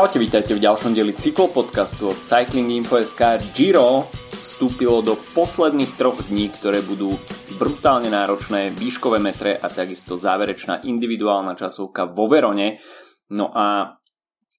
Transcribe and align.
Čaute, 0.00 0.16
vítajte 0.16 0.56
v 0.56 0.64
ďalšom 0.64 0.96
dieli 0.96 1.12
cyklopodcastu 1.12 2.08
od 2.08 2.24
Cycling 2.24 2.72
Info.sk. 2.72 3.20
Giro 3.52 4.08
vstúpilo 4.32 5.04
do 5.04 5.12
posledných 5.12 5.92
troch 6.00 6.24
dní, 6.24 6.48
ktoré 6.56 6.80
budú 6.80 7.20
brutálne 7.60 8.08
náročné, 8.08 8.72
výškové 8.72 9.20
metre 9.20 9.60
a 9.60 9.68
takisto 9.68 10.16
záverečná 10.16 10.88
individuálna 10.88 11.52
časovka 11.52 12.08
vo 12.16 12.32
Verone. 12.32 12.80
No 13.28 13.52
a 13.52 14.00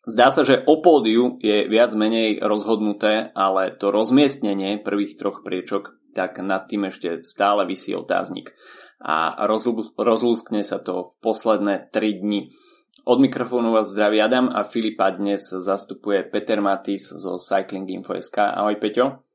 zdá 0.06 0.30
sa, 0.30 0.46
že 0.46 0.62
o 0.62 0.78
pódiu 0.78 1.42
je 1.42 1.66
viac 1.66 1.90
menej 1.98 2.38
rozhodnuté, 2.38 3.34
ale 3.34 3.74
to 3.74 3.90
rozmiestnenie 3.90 4.78
prvých 4.86 5.18
troch 5.18 5.42
priečok, 5.42 5.98
tak 6.14 6.38
nad 6.38 6.70
tým 6.70 6.94
ešte 6.94 7.26
stále 7.26 7.66
vysí 7.66 7.98
otáznik. 7.98 8.54
A 9.02 9.42
rozlúskne 9.98 10.62
sa 10.62 10.78
to 10.78 11.10
v 11.10 11.12
posledné 11.26 11.90
3 11.90 12.22
dni. 12.22 12.54
Od 13.12 13.20
mikrofónu 13.20 13.76
vás 13.76 13.92
zdraví 13.92 14.24
Adam 14.24 14.48
a 14.56 14.64
Filipa 14.64 15.12
dnes 15.12 15.44
zastupuje 15.44 16.24
Peter 16.32 16.64
Matis 16.64 17.12
zo 17.12 17.36
Cycling 17.36 17.84
Info.sk. 17.92 18.40
Ahoj 18.40 18.80
Peťo. 18.80 19.28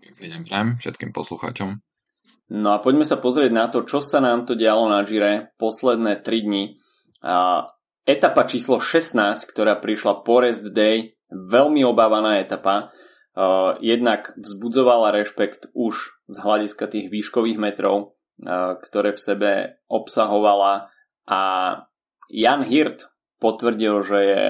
Pekný 0.00 0.32
deň 0.32 0.40
prajem 0.48 0.68
všetkým 0.80 1.12
poslucháčom. 1.12 1.84
No 2.56 2.68
a 2.72 2.80
poďme 2.80 3.04
sa 3.04 3.20
pozrieť 3.20 3.52
na 3.52 3.68
to, 3.68 3.84
čo 3.84 4.00
sa 4.00 4.24
nám 4.24 4.48
to 4.48 4.56
dialo 4.56 4.88
na 4.88 5.04
Gire 5.04 5.52
posledné 5.60 6.24
3 6.24 6.48
dni. 6.48 6.80
A 7.20 7.68
etapa 8.08 8.48
číslo 8.48 8.80
16, 8.80 9.20
ktorá 9.52 9.76
prišla 9.76 10.24
po 10.24 10.40
rest 10.40 10.72
day, 10.72 11.20
veľmi 11.28 11.84
obávaná 11.84 12.40
etapa. 12.40 12.88
Jednak 13.84 14.32
vzbudzovala 14.40 15.12
rešpekt 15.12 15.68
už 15.76 16.24
z 16.24 16.36
hľadiska 16.40 16.88
tých 16.88 17.12
výškových 17.12 17.60
metrov, 17.60 18.16
ktoré 18.80 19.12
v 19.12 19.20
sebe 19.20 19.50
obsahovala 19.92 20.88
a 21.28 21.40
Jan 22.30 22.62
Hirt 22.62 23.10
potvrdil, 23.42 23.94
že 24.06 24.18
je 24.22 24.44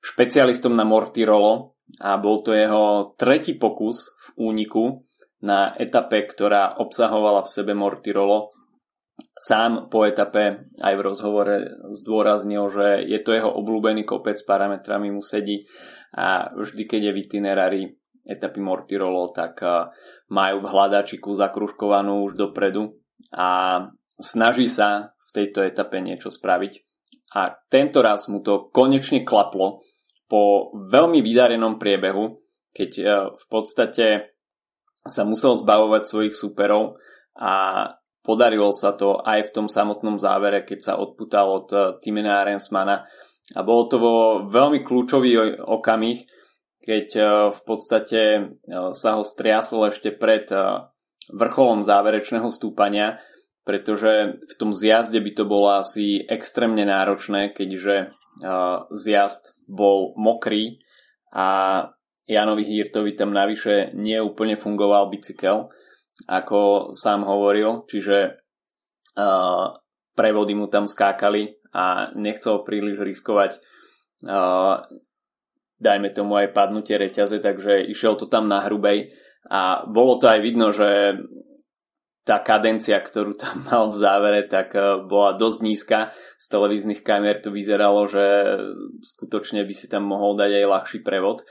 špecialistom 0.00 0.72
na 0.72 0.86
Mortirolo 0.86 1.76
a 2.00 2.16
bol 2.18 2.40
to 2.42 2.54
jeho 2.54 3.12
tretí 3.18 3.54
pokus 3.58 4.10
v 4.30 4.50
úniku 4.50 5.04
na 5.42 5.74
etape, 5.76 6.24
ktorá 6.24 6.78
obsahovala 6.80 7.44
v 7.44 7.52
sebe 7.52 7.72
Mortirolo. 7.76 8.54
Sám 9.36 9.92
po 9.92 10.04
etape 10.04 10.72
aj 10.80 10.94
v 10.96 11.04
rozhovore 11.04 11.56
zdôraznil, 11.92 12.68
že 12.72 13.04
je 13.04 13.20
to 13.20 13.36
jeho 13.36 13.52
obľúbený 13.52 14.04
kopec, 14.04 14.40
parametrami 14.44 15.12
mu 15.12 15.20
sedí 15.20 15.68
a 16.16 16.52
vždy, 16.56 16.82
keď 16.88 17.00
je 17.10 17.12
v 17.12 17.20
itinerári 17.20 17.82
etapy 18.24 18.60
Mortirolo, 18.60 19.32
tak 19.32 19.60
majú 20.32 20.56
v 20.64 20.70
hľadačiku 20.70 21.36
zakruškovanú 21.36 22.26
už 22.26 22.36
dopredu 22.36 22.98
a 23.32 23.80
snaží 24.18 24.66
sa 24.66 25.16
v 25.16 25.30
tejto 25.32 25.64
etape 25.64 26.00
niečo 26.00 26.32
spraviť 26.32 26.85
a 27.36 27.52
tento 27.68 28.00
raz 28.00 28.32
mu 28.32 28.40
to 28.40 28.72
konečne 28.72 29.20
klaplo 29.20 29.84
po 30.24 30.72
veľmi 30.88 31.20
vydarenom 31.20 31.76
priebehu, 31.76 32.40
keď 32.72 32.90
e, 32.96 33.04
v 33.36 33.44
podstate 33.52 34.32
sa 35.04 35.22
musel 35.28 35.52
zbavovať 35.52 36.02
svojich 36.02 36.34
superov 36.34 36.96
a 37.36 37.86
podarilo 38.24 38.72
sa 38.72 38.96
to 38.96 39.20
aj 39.20 39.52
v 39.52 39.54
tom 39.54 39.66
samotnom 39.68 40.16
závere, 40.16 40.64
keď 40.64 40.78
sa 40.80 40.92
odputal 40.96 41.46
od 41.52 41.68
e, 41.70 41.78
Timena 42.00 42.40
Arensmana. 42.40 43.04
A 43.54 43.60
bolo 43.62 43.86
to 43.86 43.96
vo 44.00 44.16
veľmi 44.48 44.80
kľúčový 44.80 45.60
okamih, 45.60 46.24
keď 46.80 47.06
e, 47.14 47.22
v 47.52 47.60
podstate 47.68 48.20
sa 48.96 49.10
ho 49.20 49.22
striasol 49.22 49.92
ešte 49.92 50.08
pred 50.16 50.48
vrcholom 51.36 51.84
záverečného 51.84 52.48
stúpania 52.48 53.20
pretože 53.66 54.38
v 54.38 54.54
tom 54.54 54.70
zjazde 54.70 55.18
by 55.18 55.30
to 55.34 55.44
bolo 55.44 55.74
asi 55.74 56.22
extrémne 56.22 56.86
náročné, 56.86 57.50
keďže 57.50 58.14
zjazd 58.94 59.58
bol 59.66 60.14
mokrý 60.14 60.78
a 61.34 61.82
Janovi 62.30 62.62
Hirtovi 62.62 63.18
tam 63.18 63.34
navyše 63.34 63.90
nie 63.98 64.22
úplne 64.22 64.54
fungoval 64.54 65.10
bicykel, 65.10 65.68
ako 66.30 66.94
sám 66.94 67.26
hovoril, 67.26 67.82
čiže 67.90 68.38
prevody 70.14 70.54
mu 70.54 70.70
tam 70.70 70.86
skákali 70.86 71.58
a 71.74 72.14
nechcel 72.14 72.62
príliš 72.62 73.02
riskovať 73.02 73.58
dajme 75.76 76.08
tomu 76.12 76.40
aj 76.40 76.56
padnutie 76.56 76.96
reťaze, 76.96 77.40
takže 77.40 77.84
išiel 77.84 78.16
to 78.16 78.26
tam 78.26 78.48
na 78.48 78.64
hrubej. 78.64 79.12
A 79.46 79.86
bolo 79.86 80.18
to 80.18 80.26
aj 80.26 80.40
vidno, 80.42 80.72
že 80.74 81.20
tá 82.26 82.42
kadencia, 82.42 82.98
ktorú 82.98 83.38
tam 83.38 83.62
mal 83.70 83.84
v 83.88 83.96
závere, 83.96 84.42
tak 84.44 84.74
eh, 84.74 85.00
bola 85.06 85.38
dosť 85.38 85.58
nízka. 85.62 85.98
Z 86.36 86.46
televíznych 86.50 87.06
kamer 87.06 87.38
to 87.38 87.54
vyzeralo, 87.54 88.04
že 88.10 88.26
skutočne 89.00 89.62
by 89.62 89.74
si 89.74 89.86
tam 89.86 90.10
mohol 90.10 90.34
dať 90.34 90.50
aj 90.50 90.66
ľahší 90.66 90.98
prevod, 91.06 91.46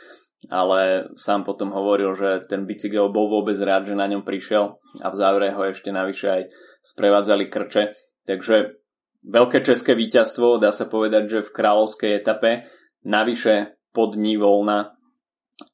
ale 0.51 1.09
sám 1.15 1.47
potom 1.47 1.71
hovoril, 1.71 2.13
že 2.13 2.45
ten 2.45 2.67
bicykel 2.67 3.09
bol 3.09 3.31
vôbec 3.31 3.55
rád, 3.63 3.89
že 3.89 3.95
na 3.97 4.05
ňom 4.05 4.27
prišiel 4.27 4.77
a 5.01 5.07
v 5.09 5.15
závere 5.15 5.55
ho 5.55 5.63
ešte 5.65 5.89
navyše 5.89 6.27
aj 6.27 6.41
sprevádzali 6.83 7.47
krče. 7.47 7.95
Takže 8.27 8.77
veľké 9.25 9.63
české 9.65 9.95
víťazstvo, 9.95 10.61
dá 10.61 10.69
sa 10.69 10.85
povedať, 10.85 11.23
že 11.39 11.45
v 11.45 11.53
kráľovskej 11.55 12.11
etape, 12.19 12.67
navyše 13.05 13.79
pod 13.89 14.17
dní 14.17 14.37
voľna, 14.37 14.97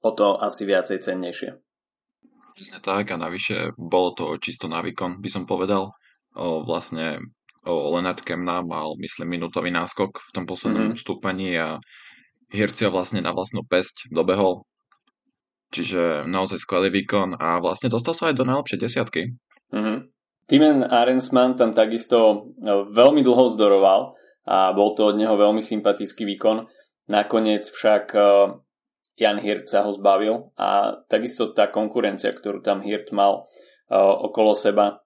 o 0.06 0.12
to 0.14 0.38
asi 0.38 0.64
viacej 0.64 1.02
cennejšie. 1.02 1.71
Presne 2.62 2.78
tak 2.78 3.10
a 3.10 3.18
navyše 3.18 3.74
bolo 3.74 4.14
to 4.14 4.38
čisto 4.38 4.70
na 4.70 4.86
výkon, 4.86 5.18
by 5.18 5.30
som 5.34 5.50
povedal. 5.50 5.98
O, 6.38 6.62
vlastne 6.62 7.18
o 7.66 7.98
Leonard 7.98 8.22
Kemna 8.22 8.62
mal, 8.62 8.94
myslím, 9.02 9.34
minútový 9.34 9.74
náskok 9.74 10.22
v 10.22 10.30
tom 10.30 10.46
poslednom 10.46 10.94
mm-hmm. 10.94 11.02
stúpaní 11.02 11.58
a 11.58 11.82
Hircia 12.54 12.94
vlastne 12.94 13.18
na 13.26 13.34
vlastnú 13.34 13.66
pesť 13.66 14.14
dobehol. 14.14 14.62
Čiže 15.74 16.30
naozaj 16.30 16.62
skvelý 16.62 16.94
výkon 17.02 17.34
a 17.42 17.58
vlastne 17.58 17.90
dostal 17.90 18.14
sa 18.14 18.30
aj 18.30 18.38
do 18.38 18.46
najlepšej 18.46 18.78
desiatky. 18.78 19.34
Mm-hmm. 19.74 19.98
Timen 20.46 20.86
Arensman 20.86 21.58
tam 21.58 21.74
takisto 21.74 22.46
veľmi 22.94 23.26
dlho 23.26 23.50
zdoroval 23.58 24.14
a 24.46 24.70
bol 24.78 24.94
to 24.94 25.10
od 25.10 25.18
neho 25.18 25.34
veľmi 25.34 25.66
sympatický 25.66 26.30
výkon. 26.30 26.70
Nakoniec 27.10 27.66
však 27.66 28.14
Jan 29.22 29.38
Hirt 29.38 29.70
sa 29.70 29.86
ho 29.86 29.94
zbavil 29.94 30.50
a 30.58 30.98
takisto 31.06 31.54
tá 31.54 31.70
konkurencia, 31.70 32.34
ktorú 32.34 32.66
tam 32.66 32.82
Hirt 32.82 33.14
mal 33.14 33.46
uh, 33.46 34.16
okolo 34.26 34.58
seba, 34.58 35.06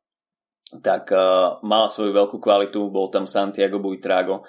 tak 0.79 1.11
uh, 1.11 1.59
mala 1.67 1.91
svoju 1.91 2.15
veľkú 2.15 2.39
kvalitu, 2.39 2.87
bol 2.87 3.11
tam 3.11 3.27
Santiago 3.27 3.83
Buitrago 3.83 4.47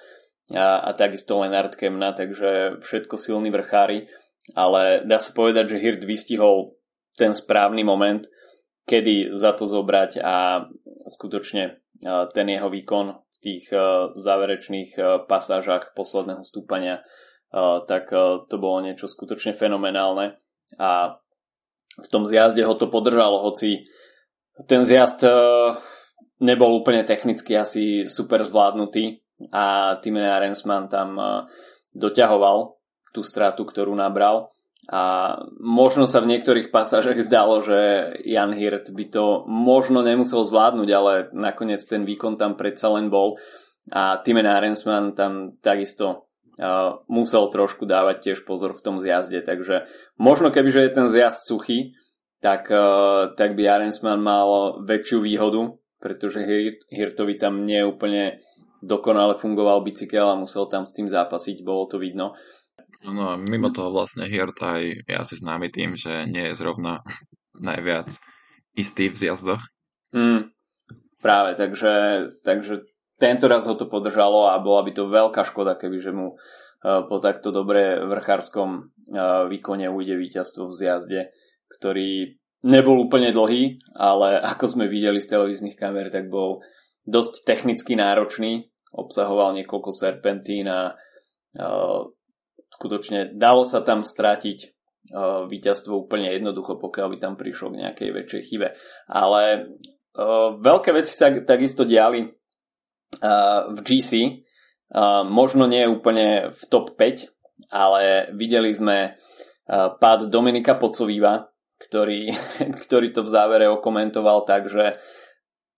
a, 0.54 0.86
a 0.86 0.90
takisto 0.94 1.42
Lenard 1.42 1.74
Kemna, 1.74 2.14
takže 2.14 2.78
všetko 2.78 3.18
silní 3.18 3.50
vrchári, 3.50 4.06
ale 4.54 5.02
dá 5.02 5.18
sa 5.18 5.34
povedať, 5.34 5.74
že 5.74 5.82
Hirt 5.82 6.06
vystihol 6.06 6.78
ten 7.18 7.34
správny 7.34 7.82
moment, 7.82 8.22
kedy 8.86 9.34
za 9.34 9.50
to 9.58 9.66
zobrať 9.66 10.22
a 10.22 10.62
skutočne 11.10 11.82
uh, 12.06 12.30
ten 12.30 12.46
jeho 12.46 12.70
výkon 12.70 13.18
v 13.18 13.36
tých 13.44 13.68
záverečných 14.16 14.96
pasážach 15.28 15.92
posledného 15.92 16.40
stúpania 16.40 17.04
tak 17.52 18.10
to 18.46 18.54
bolo 18.56 18.84
niečo 18.84 19.06
skutočne 19.08 19.56
fenomenálne. 19.56 20.36
A 20.76 21.20
v 21.96 22.08
tom 22.12 22.28
zjazde 22.28 22.66
ho 22.66 22.74
to 22.76 22.90
podržalo, 22.92 23.40
hoci 23.40 23.88
ten 24.68 24.84
zjazd 24.84 25.24
nebol 26.40 26.70
úplne 26.76 27.04
technicky 27.08 27.56
asi 27.56 28.04
super 28.04 28.44
zvládnutý 28.44 29.24
a 29.52 29.96
Timene 30.04 30.32
Arensman 30.32 30.88
tam 30.88 31.16
doťahoval 31.96 32.76
tú 33.16 33.24
stratu, 33.24 33.64
ktorú 33.64 33.96
nabral. 33.96 34.52
A 34.86 35.34
možno 35.58 36.06
sa 36.06 36.22
v 36.22 36.30
niektorých 36.36 36.70
pasážach 36.70 37.18
zdalo, 37.18 37.58
že 37.58 38.12
Jan 38.22 38.54
Hirt 38.54 38.92
by 38.94 39.04
to 39.10 39.42
možno 39.48 40.04
nemusel 40.04 40.46
zvládnuť, 40.46 40.88
ale 40.94 41.12
nakoniec 41.34 41.82
ten 41.88 42.06
výkon 42.06 42.38
tam 42.38 42.54
predsa 42.54 42.92
len 42.94 43.10
bol. 43.10 43.34
A 43.90 44.20
Timen 44.22 44.46
Arensman 44.46 45.16
tam 45.16 45.50
takisto 45.58 46.25
musel 47.06 47.52
trošku 47.52 47.84
dávať 47.84 48.32
tiež 48.32 48.48
pozor 48.48 48.72
v 48.72 48.84
tom 48.84 48.96
zjazde, 48.96 49.44
takže 49.44 49.84
možno 50.16 50.48
keby, 50.48 50.72
že 50.72 50.84
je 50.88 50.90
ten 50.96 51.06
zjazd 51.12 51.44
suchý, 51.44 51.92
tak, 52.40 52.72
tak 53.36 53.50
by 53.56 53.62
Arensman 53.68 54.20
mal 54.20 54.80
väčšiu 54.84 55.20
výhodu, 55.20 55.76
pretože 56.00 56.44
Hirtovi 56.92 57.36
tam 57.36 57.68
nie 57.68 57.84
úplne 57.84 58.40
dokonale 58.84 59.36
fungoval 59.36 59.84
bicykel 59.84 60.24
a 60.24 60.40
musel 60.40 60.68
tam 60.68 60.84
s 60.84 60.92
tým 60.92 61.08
zápasiť, 61.08 61.64
bolo 61.64 61.88
to 61.88 61.96
vidno. 62.00 62.36
No 63.04 63.36
mimo 63.36 63.68
toho 63.70 63.92
vlastne 63.92 64.24
Hirt 64.24 64.56
aj 64.62 64.82
je 65.04 65.14
asi 65.14 65.34
známy 65.36 65.68
tým, 65.68 65.94
že 65.94 66.24
nie 66.24 66.48
je 66.52 66.58
zrovna 66.58 67.04
najviac 67.68 68.12
istý 68.76 69.08
v 69.12 69.16
zjazdoch. 69.16 69.62
Mm, 70.12 70.52
práve, 71.20 71.56
takže, 71.56 72.24
takže 72.44 72.84
tento 73.16 73.48
raz 73.48 73.64
ho 73.64 73.74
to 73.74 73.88
podržalo 73.88 74.52
a 74.52 74.60
bola 74.60 74.84
by 74.84 74.92
to 74.92 75.08
veľká 75.08 75.42
škoda, 75.48 75.80
keby 75.80 75.96
že 76.00 76.12
mu 76.12 76.32
e, 76.32 76.34
po 77.08 77.16
takto 77.18 77.48
dobre 77.48 78.04
vrchárskom 78.04 78.68
e, 78.76 78.80
výkone 79.48 79.88
ujde 79.88 80.14
víťazstvo 80.20 80.68
v 80.68 80.76
zjazde, 80.76 81.20
ktorý 81.72 82.36
nebol 82.68 83.00
úplne 83.00 83.32
dlhý, 83.32 83.80
ale 83.96 84.36
ako 84.52 84.64
sme 84.68 84.92
videli 84.92 85.20
z 85.20 85.32
televíznych 85.32 85.76
kamer, 85.80 86.12
tak 86.12 86.28
bol 86.28 86.60
dosť 87.08 87.48
technicky 87.48 87.96
náročný, 87.96 88.68
obsahoval 88.92 89.56
niekoľko 89.56 89.90
serpentín 89.96 90.68
a 90.68 90.92
e, 90.92 91.64
skutočne 92.76 93.32
dalo 93.32 93.64
sa 93.64 93.80
tam 93.80 94.04
stratiť 94.04 94.76
víťazstvo 95.46 96.02
úplne 96.02 96.34
jednoducho, 96.34 96.82
pokiaľ 96.82 97.14
by 97.14 97.18
tam 97.22 97.34
prišlo 97.38 97.70
k 97.70 97.78
nejakej 97.78 98.10
väčšej 98.10 98.42
chybe. 98.42 98.74
Ale 99.06 99.70
veľké 100.58 100.90
veci 100.90 101.14
sa 101.14 101.30
takisto 101.30 101.86
diali 101.86 102.26
v 103.70 103.78
GC, 103.80 104.12
uh, 104.92 105.22
možno 105.24 105.64
nie 105.70 105.86
úplne 105.88 106.52
v 106.52 106.62
top 106.68 106.98
5, 106.98 107.32
ale 107.72 108.30
videli 108.34 108.70
sme 108.74 109.14
uh, 109.14 109.94
pád 109.96 110.28
Dominika 110.28 110.76
Pocovíva, 110.76 111.48
ktorý, 111.80 112.32
ktorý 112.84 113.12
to 113.12 113.24
v 113.24 113.32
závere 113.32 113.66
okomentoval 113.68 114.44
tak, 114.44 114.68
že 114.68 115.00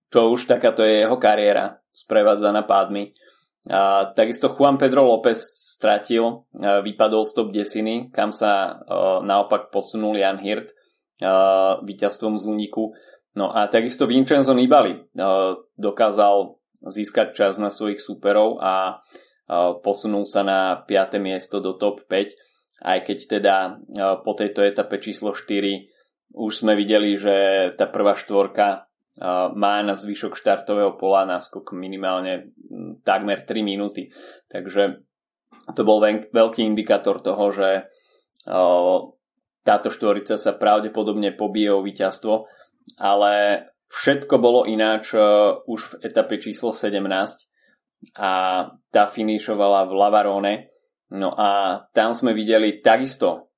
čo 0.09 0.33
už 0.33 0.49
takáto 0.49 0.81
je 0.85 1.05
jeho 1.05 1.21
kariéra, 1.21 1.85
sprevádzaná 1.93 2.65
pádmi. 2.65 3.13
A, 3.69 4.09
takisto 4.17 4.49
Juan 4.49 4.81
Pedro 4.81 5.05
López 5.05 5.37
stratil, 5.77 6.49
vypadol 6.57 7.29
z 7.29 7.33
top 7.37 7.49
desiny, 7.53 8.09
kam 8.09 8.33
sa 8.33 8.73
a, 8.73 9.21
naopak 9.21 9.69
posunul 9.69 10.17
Jan 10.17 10.41
Hirt 10.41 10.73
a, 11.21 11.77
víťazstvom 11.85 12.41
z 12.41 12.45
úniku. 12.49 12.97
No 13.37 13.53
a 13.53 13.69
takisto 13.69 14.09
Vincenzo 14.09 14.57
Nibali 14.57 14.97
a, 14.97 15.53
dokázal 15.77 16.57
získať 16.85 17.35
čas 17.35 17.59
na 17.59 17.71
svojich 17.71 17.99
súperov 17.99 18.63
a, 18.63 19.03
posunul 19.81 20.29
sa 20.29 20.45
na 20.45 20.85
5. 20.85 21.17
miesto 21.17 21.65
do 21.65 21.73
top 21.81 22.05
5, 22.05 22.85
aj 22.85 22.99
keď 23.01 23.19
teda 23.41 23.57
po 24.21 24.37
tejto 24.37 24.61
etape 24.61 25.01
číslo 25.01 25.33
4 25.33 26.37
už 26.37 26.53
sme 26.53 26.77
videli, 26.77 27.17
že 27.17 27.69
tá 27.73 27.89
prvá 27.89 28.13
štvorka 28.13 28.85
má 29.57 29.81
na 29.81 29.97
zvyšok 29.97 30.37
štartového 30.37 31.01
pola 31.01 31.25
náskok 31.25 31.73
minimálne 31.73 32.53
takmer 33.03 33.43
3 33.43 33.65
minúty. 33.65 34.13
Takže 34.53 35.01
to 35.73 35.83
bol 35.83 35.99
veľký 36.05 36.61
indikátor 36.61 37.25
toho, 37.25 37.49
že 37.49 37.89
táto 39.65 39.89
štvorica 39.89 40.37
sa 40.37 40.53
pravdepodobne 40.55 41.33
pobije 41.33 41.73
o 41.73 41.81
víťazstvo, 41.81 42.45
ale 43.01 43.65
všetko 43.89 44.35
bolo 44.41 44.69
ináč 44.69 45.17
už 45.65 45.81
v 45.81 45.95
etape 46.05 46.39
číslo 46.39 46.73
17 46.77 47.01
a 48.15 48.31
tá 48.93 49.05
finišovala 49.11 49.89
v 49.89 49.93
Lavarone. 49.97 50.55
No 51.09 51.33
a 51.33 51.83
tam 51.97 52.13
sme 52.13 52.37
videli 52.37 52.85
takisto 52.85 53.51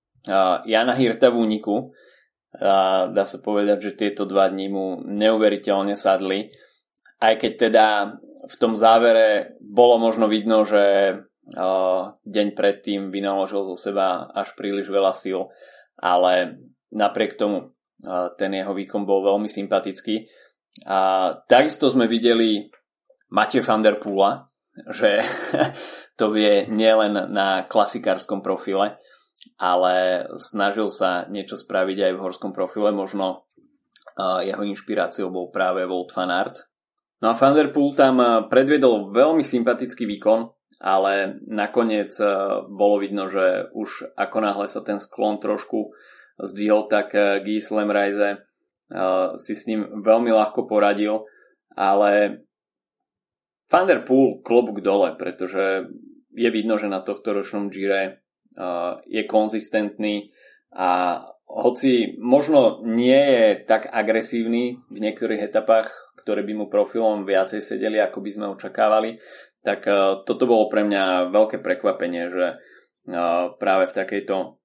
Jana 0.65 0.94
Hirta 0.94 1.35
v 1.35 1.43
úniku, 1.43 1.91
a 2.50 3.06
dá 3.11 3.23
sa 3.27 3.38
povedať, 3.38 3.79
že 3.91 3.99
tieto 3.99 4.27
dva 4.27 4.50
dní 4.50 4.67
mu 4.71 5.03
neuveriteľne 5.06 5.94
sadli. 5.94 6.50
Aj 7.23 7.38
keď 7.38 7.53
teda 7.71 7.87
v 8.47 8.55
tom 8.59 8.75
závere 8.75 9.55
bolo 9.62 10.03
možno 10.03 10.27
vidno, 10.27 10.67
že 10.67 11.15
deň 12.23 12.49
predtým 12.55 13.11
vynaložil 13.11 13.67
zo 13.75 13.77
seba 13.79 14.31
až 14.35 14.55
príliš 14.55 14.91
veľa 14.91 15.11
síl, 15.15 15.50
ale 15.99 16.59
napriek 16.94 17.35
tomu 17.35 17.75
ten 18.37 18.50
jeho 18.56 18.73
výkon 18.73 19.05
bol 19.05 19.25
veľmi 19.25 19.49
sympatický. 19.49 20.25
A 20.87 21.31
takisto 21.50 21.91
sme 21.91 22.06
videli 22.06 22.70
Matej 23.31 23.62
van 23.67 23.82
der 23.82 23.99
Poola, 23.99 24.49
že 24.91 25.20
to 26.19 26.31
vie 26.31 26.67
nielen 26.70 27.35
na 27.35 27.67
klasikárskom 27.67 28.41
profile, 28.41 28.99
ale 29.61 30.26
snažil 30.37 30.88
sa 30.88 31.26
niečo 31.29 31.58
spraviť 31.58 31.99
aj 32.11 32.12
v 32.17 32.23
horskom 32.23 32.52
profile, 32.55 32.94
možno 32.94 33.50
jeho 34.20 34.62
inšpiráciou 34.67 35.32
bol 35.32 35.49
práve 35.49 35.87
Wout 35.88 36.12
van 36.12 36.32
Aert. 36.32 36.69
No 37.20 37.32
a 37.32 37.37
Van 37.37 37.53
Der 37.53 37.69
Poel 37.69 37.93
tam 37.93 38.20
predviedol 38.49 39.12
veľmi 39.12 39.44
sympatický 39.44 40.08
výkon, 40.08 40.49
ale 40.81 41.37
nakoniec 41.44 42.17
bolo 42.73 42.96
vidno, 42.96 43.29
že 43.29 43.69
už 43.76 44.17
ako 44.17 44.37
náhle 44.41 44.67
sa 44.69 44.81
ten 44.81 44.96
sklon 44.96 45.37
trošku 45.37 45.93
zdvihol, 46.44 46.88
tak 46.88 47.12
Guy 47.44 47.60
Slemreise 47.60 48.44
si 49.38 49.52
s 49.54 49.69
ním 49.70 50.02
veľmi 50.02 50.34
ľahko 50.34 50.66
poradil, 50.66 51.28
ale 51.78 52.42
Van 53.70 53.87
Der 53.87 54.02
klobúk 54.42 54.82
dole, 54.82 55.14
pretože 55.14 55.87
je 56.34 56.50
vidno, 56.50 56.75
že 56.75 56.90
na 56.90 57.02
tohto 57.02 57.31
ročnom 57.31 57.70
Gire 57.70 58.26
je 59.06 59.22
konzistentný 59.31 60.34
a 60.75 61.22
hoci 61.50 62.14
možno 62.19 62.82
nie 62.86 63.19
je 63.19 63.46
tak 63.66 63.90
agresívny 63.90 64.78
v 64.90 64.98
niektorých 65.02 65.50
etapách, 65.50 65.90
ktoré 66.19 66.46
by 66.46 66.52
mu 66.54 66.66
profilom 66.70 67.26
viacej 67.26 67.58
sedeli, 67.58 67.98
ako 67.98 68.22
by 68.22 68.31
sme 68.31 68.46
očakávali, 68.54 69.19
tak 69.66 69.82
toto 70.22 70.44
bolo 70.46 70.70
pre 70.70 70.86
mňa 70.86 71.34
veľké 71.34 71.58
prekvapenie, 71.58 72.31
že 72.31 72.58
práve 73.58 73.84
v 73.90 73.96
takejto 73.96 74.59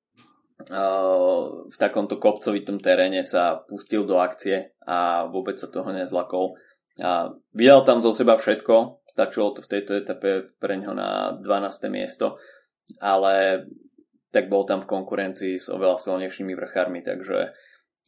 v 0.55 1.75
takomto 1.75 2.15
kopcovitom 2.15 2.79
teréne 2.79 3.27
sa 3.27 3.59
pustil 3.67 4.07
do 4.07 4.23
akcie 4.23 4.71
a 4.87 5.27
vôbec 5.27 5.59
sa 5.59 5.67
toho 5.67 5.91
nezlakol. 5.91 6.55
A 7.03 7.35
vydal 7.51 7.83
tam 7.83 7.99
zo 7.99 8.15
seba 8.15 8.39
všetko, 8.39 9.03
stačilo 9.03 9.51
to 9.51 9.59
v 9.59 9.71
tejto 9.71 9.91
etape 9.99 10.55
pre 10.55 10.79
ňo 10.79 10.95
na 10.95 11.35
12. 11.43 11.91
miesto 11.91 12.39
ale 13.01 13.65
tak 14.29 14.51
bol 14.51 14.67
tam 14.67 14.83
v 14.83 14.89
konkurencii 14.89 15.55
s 15.55 15.71
oveľa 15.71 15.95
silnejšími 15.97 16.53
vrchármi, 16.53 17.01
takže 17.01 17.55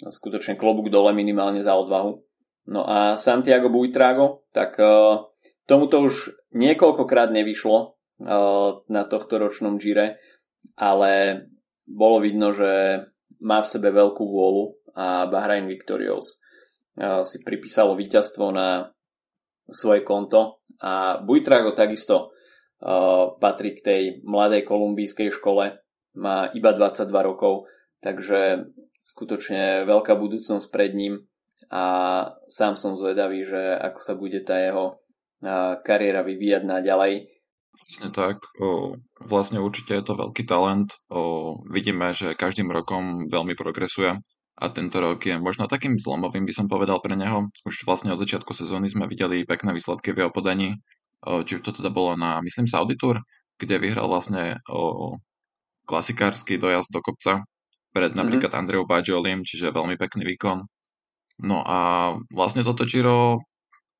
skutočne 0.03 0.59
klobúk 0.59 0.91
dole 0.91 1.15
minimálne 1.15 1.63
za 1.63 1.73
odvahu. 1.73 2.19
No 2.67 2.83
a 2.83 3.15
Santiago 3.15 3.71
Buitrago, 3.71 4.44
tak 4.51 4.75
uh, 4.75 5.31
tomuto 5.63 6.03
už 6.03 6.35
niekoľkokrát 6.51 7.31
nevyšlo 7.31 7.77
uh, 7.79 8.83
na 8.91 9.01
tohto 9.07 9.39
ročnom 9.39 9.79
Gire, 9.79 10.19
ale 10.75 11.44
bolo 11.87 12.19
vidno, 12.19 12.51
že 12.51 13.01
má 13.41 13.63
v 13.63 13.71
sebe 13.71 13.89
veľkú 13.95 14.23
vôľu 14.23 14.75
a 14.97 15.25
Bahrain 15.31 15.65
Victorious 15.65 16.43
uh, 16.99 17.23
si 17.23 17.41
pripísalo 17.41 17.95
víťazstvo 17.95 18.51
na 18.51 18.91
svoje 19.67 20.03
konto. 20.03 20.59
A 20.83 21.23
Buitrago 21.23 21.73
takisto 21.73 22.37
patrí 23.41 23.73
k 23.73 23.81
tej 23.81 24.03
mladej 24.21 24.61
kolumbijskej 24.61 25.33
škole, 25.33 25.81
má 26.17 26.49
iba 26.53 26.71
22 26.73 27.09
rokov, 27.09 27.69
takže 28.01 28.69
skutočne 29.01 29.85
veľká 29.85 30.13
budúcnosť 30.17 30.67
pred 30.69 30.94
ním. 30.94 31.25
A 31.67 31.83
sám 32.47 32.77
som 32.77 32.95
zvedavý, 32.95 33.44
že 33.44 33.59
ako 33.59 33.99
sa 34.01 34.13
bude 34.13 34.39
tá 34.45 34.61
jeho 34.61 35.01
kariéra 35.83 36.21
vyvíjať 36.25 36.63
naďalej. 36.65 37.13
Vlastne 37.77 38.09
tak. 38.09 38.41
O, 38.57 38.97
vlastne 39.21 39.61
určite 39.61 39.93
je 39.93 40.03
to 40.03 40.17
veľký 40.17 40.43
talent. 40.49 40.97
O, 41.11 41.59
vidíme, 41.69 42.15
že 42.17 42.33
každým 42.33 42.71
rokom 42.73 43.29
veľmi 43.29 43.53
progresuje 43.53 44.17
a 44.57 44.65
tento 44.73 44.97
rok 44.97 45.21
je 45.21 45.37
možno 45.37 45.69
takým 45.69 46.01
zlomovým, 46.01 46.47
by 46.49 46.53
som 46.55 46.65
povedal 46.65 46.97
pre 46.97 47.13
neho. 47.13 47.45
Už 47.61 47.85
vlastne 47.85 48.09
od 48.15 48.19
začiatku 48.19 48.51
sezóny 48.57 48.89
sme 48.89 49.05
videli 49.05 49.45
pekné 49.45 49.69
výsledky 49.75 50.11
v 50.15 50.25
jeho 50.25 50.31
podaní 50.33 50.81
či 51.25 51.57
už 51.57 51.61
to 51.65 51.71
teda 51.81 51.89
bolo 51.89 52.13
na, 52.13 52.39
myslím, 52.45 52.69
Saudi 52.69 52.95
Tour, 52.95 53.21
kde 53.57 53.81
vyhral 53.81 54.05
vlastne 54.05 54.61
o, 54.69 55.17
klasikársky 55.89 56.61
dojazd 56.61 56.93
do 56.93 57.01
kopca 57.01 57.41
pred 57.95 58.13
mhm. 58.13 58.17
napríklad 58.21 58.51
mm-hmm. 58.53 58.61
Andreou 58.61 58.85
Bajolim, 58.85 59.41
čiže 59.41 59.73
veľmi 59.73 59.97
pekný 59.97 60.27
výkon. 60.35 60.61
No 61.41 61.61
a 61.61 62.13
vlastne 62.33 62.65
toto 62.65 62.85
Giro 62.85 63.41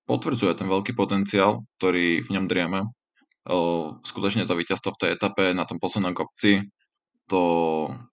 potvrdzuje 0.10 0.53
ten 0.57 0.67
veľký 0.69 0.98
potenciál, 0.98 1.65
ktorý 1.77 2.25
v 2.25 2.29
ňom 2.34 2.46
drieme. 2.50 2.81
Skutočne 4.04 4.44
to 4.44 4.60
víťazstvo 4.60 4.96
v 4.96 5.00
tej 5.00 5.10
etape 5.16 5.56
na 5.56 5.63
tom 5.63 5.80
poslednom 5.80 6.12
kopci, 6.12 6.68
to, 7.27 7.44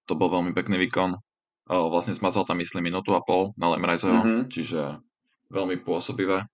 to 0.06 0.12
bol 0.14 0.30
veľmi 0.30 0.54
pekný 0.54 0.78
výkon. 0.86 1.18
Vlastne 1.66 2.12
smazal 2.12 2.44
tam, 2.44 2.60
myslím, 2.60 2.92
minútu 2.92 3.16
a 3.16 3.24
pol 3.24 3.56
na 3.56 3.72
Lemrajzeho, 3.72 4.20
mm-hmm. 4.20 4.42
čiže 4.52 5.00
veľmi 5.48 5.80
pôsobivé. 5.80 6.44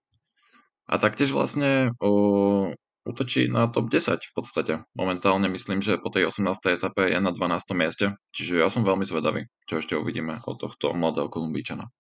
A 0.90 0.94
taktiež 0.98 1.34
vlastne 1.34 1.94
o, 2.02 2.70
útočí 3.06 3.50
na 3.50 3.66
top 3.66 3.90
10 3.90 4.22
v 4.22 4.32
podstate. 4.34 4.74
Momentálne 4.94 5.50
myslím, 5.50 5.82
že 5.82 5.98
po 5.98 6.10
tej 6.10 6.30
18. 6.30 6.46
etape 6.74 7.10
je 7.10 7.18
na 7.18 7.30
12. 7.30 7.74
mieste, 7.74 8.06
čiže 8.30 8.58
ja 8.58 8.68
som 8.70 8.86
veľmi 8.86 9.06
zvedavý, 9.06 9.50
čo 9.66 9.82
ešte 9.82 9.94
uvidíme 9.98 10.38
od 10.46 10.56
tohto 10.58 10.94
mladého 10.94 11.30
Kolumbíčana. 11.30 11.90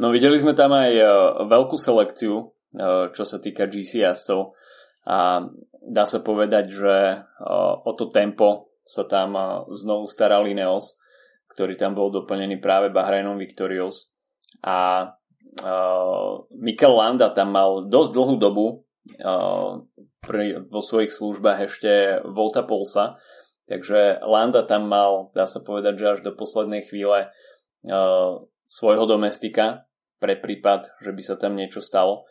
No 0.00 0.08
videli 0.08 0.40
sme 0.40 0.56
tam 0.56 0.72
aj 0.72 0.92
e, 0.96 1.04
veľkú 1.44 1.76
selekciu, 1.76 2.34
e, 2.40 2.44
čo 3.12 3.24
sa 3.28 3.36
týka 3.36 3.68
GCS-ov 3.68 4.56
a 5.02 5.46
dá 5.82 6.04
sa 6.06 6.22
povedať, 6.22 6.70
že 6.70 6.96
o 7.82 7.92
to 7.98 8.10
tempo 8.10 8.70
sa 8.86 9.02
tam 9.06 9.34
znovu 9.70 10.06
staral 10.06 10.46
Ineos, 10.46 10.98
ktorý 11.50 11.74
tam 11.74 11.98
bol 11.98 12.10
doplnený 12.14 12.62
práve 12.62 12.88
Bahrajnom 12.94 13.36
Victorious 13.38 14.10
a 14.62 15.10
Mikel 16.56 16.94
Landa 16.96 17.28
tam 17.34 17.52
mal 17.52 17.84
dosť 17.84 18.10
dlhú 18.14 18.34
dobu 18.40 18.66
vo 20.70 20.80
svojich 20.80 21.10
službách 21.10 21.58
ešte 21.66 22.22
Volta 22.30 22.62
Polsa, 22.62 23.18
takže 23.66 24.22
Landa 24.22 24.62
tam 24.62 24.86
mal, 24.86 25.34
dá 25.34 25.44
sa 25.44 25.60
povedať, 25.60 25.94
že 25.98 26.06
až 26.14 26.20
do 26.22 26.32
poslednej 26.32 26.86
chvíle 26.86 27.28
svojho 28.70 29.04
domestika 29.04 29.90
pre 30.22 30.38
prípad, 30.38 31.02
že 31.02 31.10
by 31.10 31.22
sa 31.26 31.34
tam 31.34 31.58
niečo 31.58 31.82
stalo. 31.82 32.24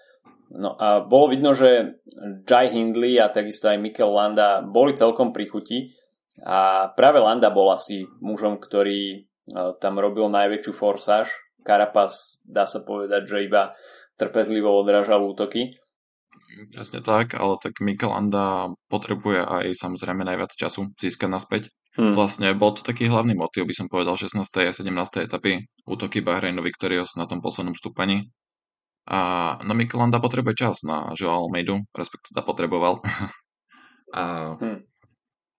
No 0.51 0.75
a 0.75 0.99
bolo 0.99 1.31
vidno, 1.31 1.55
že 1.55 2.03
Jai 2.43 2.67
Hindley 2.67 3.15
a 3.23 3.31
takisto 3.31 3.71
aj 3.71 3.79
Mikel 3.79 4.11
Landa 4.11 4.59
boli 4.59 4.91
celkom 4.91 5.31
pri 5.31 5.47
chuti 5.47 5.95
a 6.43 6.91
práve 6.91 7.23
Landa 7.23 7.47
bol 7.47 7.71
asi 7.71 8.03
mužom, 8.19 8.59
ktorý 8.59 9.31
tam 9.79 9.95
robil 9.95 10.27
najväčšiu 10.27 10.71
forsáž. 10.75 11.31
Karapas 11.63 12.41
dá 12.43 12.67
sa 12.67 12.83
povedať, 12.83 13.31
že 13.31 13.47
iba 13.47 13.71
trpezlivo 14.19 14.75
odrážal 14.75 15.23
útoky. 15.23 15.77
Jasne 16.75 16.99
tak, 16.99 17.31
ale 17.39 17.55
tak 17.63 17.79
Mikel 17.79 18.11
Landa 18.11 18.75
potrebuje 18.91 19.47
aj 19.47 19.71
samozrejme 19.71 20.27
najviac 20.27 20.51
času 20.51 20.91
získať 20.99 21.29
naspäť. 21.31 21.63
Hmm. 21.95 22.15
Vlastne 22.15 22.51
bol 22.55 22.75
to 22.75 22.83
taký 22.83 23.07
hlavný 23.07 23.35
motiv, 23.35 23.67
by 23.67 23.75
som 23.75 23.87
povedal, 23.87 24.15
16. 24.19 24.35
a 24.39 24.71
17. 24.71 25.27
etapy 25.27 25.63
útoky 25.87 26.19
Bahreinu 26.23 26.59
Victorious 26.63 27.15
na 27.15 27.23
tom 27.27 27.39
poslednom 27.39 27.75
stúpaní. 27.75 28.31
A 29.11 29.19
no 29.67 29.75
Mikel 29.75 29.99
Landa 29.99 30.23
potrebuje 30.23 30.55
čas 30.55 30.87
na 30.87 31.11
Joao 31.19 31.51
Almeidu, 31.51 31.83
respektíve 31.91 32.39
potreboval. 32.47 33.03
a 34.15 34.55
hmm. 34.55 34.79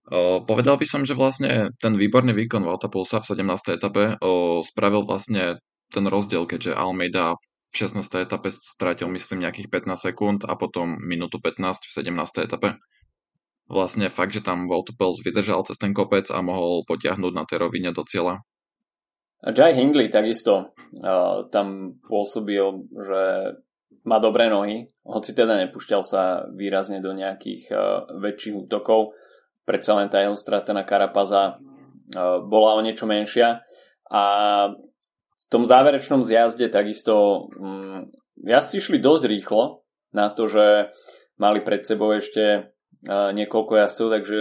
o, 0.08 0.40
povedal 0.48 0.80
by 0.80 0.86
som, 0.88 1.04
že 1.04 1.12
vlastne 1.12 1.68
ten 1.76 1.92
výborný 2.00 2.32
výkon 2.32 2.64
Valta 2.64 2.88
Pulsa 2.88 3.20
v 3.20 3.36
17. 3.36 3.76
etape 3.76 4.16
o, 4.24 4.64
spravil 4.64 5.04
vlastne 5.04 5.60
ten 5.92 6.08
rozdiel, 6.08 6.48
keďže 6.48 6.72
Almeida 6.72 7.36
v 7.36 7.74
16. 7.76 8.00
etape 8.24 8.48
strátil 8.52 9.12
myslím 9.12 9.44
nejakých 9.44 9.68
15 9.68 10.00
sekúnd 10.00 10.40
a 10.48 10.56
potom 10.56 10.96
minútu 11.04 11.36
15 11.36 11.84
v 11.84 11.92
17. 11.92 12.48
etape 12.48 12.80
vlastne 13.72 14.12
fakt, 14.12 14.36
že 14.36 14.44
tam 14.44 14.68
Voltopels 14.68 15.24
vydržal 15.24 15.64
cez 15.64 15.80
ten 15.80 15.96
kopec 15.96 16.28
a 16.28 16.44
mohol 16.44 16.84
potiahnuť 16.84 17.32
na 17.32 17.44
tej 17.48 17.64
rovine 17.64 17.90
do 17.96 18.04
cieľa. 18.04 18.44
Jai 19.42 19.74
Hindley 19.74 20.06
takisto 20.06 20.70
uh, 21.02 21.50
tam 21.50 21.98
pôsobil, 22.06 22.62
že 22.94 23.22
má 24.06 24.22
dobré 24.22 24.46
nohy, 24.46 24.86
hoci 25.02 25.34
teda 25.34 25.58
nepúšťal 25.66 26.02
sa 26.06 26.46
výrazne 26.54 27.02
do 27.02 27.10
nejakých 27.10 27.62
uh, 27.74 28.06
väčších 28.22 28.54
útokov. 28.66 29.18
Predsa 29.66 29.98
len 29.98 30.06
tá 30.06 30.22
jeho 30.22 30.38
strata 30.38 30.70
na 30.70 30.86
Karapaza 30.86 31.58
uh, 31.58 32.38
bola 32.46 32.78
o 32.78 32.84
niečo 32.86 33.10
menšia. 33.10 33.66
A 34.06 34.22
v 35.34 35.44
tom 35.50 35.66
záverečnom 35.66 36.22
zjazde 36.22 36.70
takisto 36.70 37.50
um, 37.58 38.06
si 38.38 38.74
išli 38.78 39.02
dosť 39.02 39.24
rýchlo 39.26 39.82
na 40.14 40.30
to, 40.30 40.46
že 40.46 40.94
mali 41.40 41.66
pred 41.66 41.82
sebou 41.82 42.14
ešte 42.14 42.70
niekoľko 43.08 43.72
jazdcov, 43.82 44.08
takže 44.14 44.38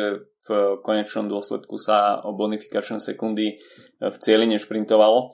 v 0.48 0.80
konečnom 0.82 1.30
dôsledku 1.30 1.78
sa 1.78 2.22
o 2.26 2.34
bonifikačné 2.34 2.98
sekundy 2.98 3.62
v 4.02 4.16
cieli 4.18 4.50
nešprintovalo. 4.50 5.34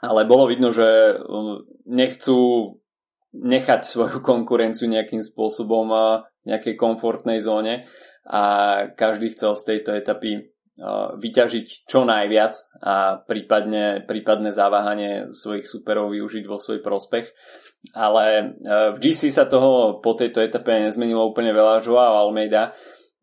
Ale 0.00 0.24
bolo 0.24 0.48
vidno, 0.48 0.72
že 0.72 1.20
um, 1.20 1.60
nechcú 1.84 2.38
nechať 3.36 3.84
svoju 3.84 4.18
konkurenciu 4.30 4.88
nejakým 4.88 5.20
spôsobom 5.20 5.92
v 5.92 6.48
nejakej 6.48 6.74
komfortnej 6.76 7.40
zóne 7.40 7.84
a 8.24 8.42
každý 8.96 9.32
chcel 9.36 9.56
z 9.56 9.62
tejto 9.76 9.96
etapy 9.96 10.52
vyťažiť 11.20 11.84
čo 11.84 12.08
najviac 12.08 12.56
a 12.80 13.20
prípadne, 13.20 14.00
prípadne 14.00 14.48
zaváhanie 14.48 15.28
svojich 15.28 15.68
superov 15.68 16.16
využiť 16.16 16.48
vo 16.48 16.56
svoj 16.56 16.80
prospech 16.80 17.28
ale 17.96 18.24
e, 18.28 18.44
v 18.92 18.98
GC 19.00 19.32
sa 19.32 19.48
toho 19.48 20.02
po 20.04 20.12
tejto 20.12 20.44
etape 20.44 20.84
nezmenilo 20.84 21.24
úplne 21.24 21.56
veľa. 21.56 21.80
Joao 21.80 22.28
Almeida 22.28 22.76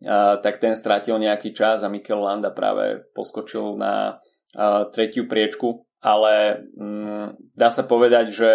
tak 0.06 0.62
ten 0.62 0.78
strátil 0.78 1.18
nejaký 1.18 1.54
čas 1.58 1.82
a 1.82 1.90
Mikel 1.90 2.22
Landa 2.22 2.54
práve 2.54 3.02
poskočil 3.18 3.78
na 3.78 4.22
tretiu 4.94 5.26
priečku, 5.26 5.86
ale 6.02 6.66
mm, 6.78 7.58
dá 7.58 7.70
sa 7.74 7.84
povedať, 7.84 8.26
že 8.30 8.52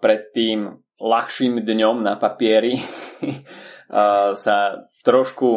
pred 0.00 0.22
tým 0.36 0.84
ľahším 1.00 1.64
dňom 1.64 2.04
na 2.04 2.20
papieri 2.20 2.76
sa 4.44 4.56
trošku 5.00 5.48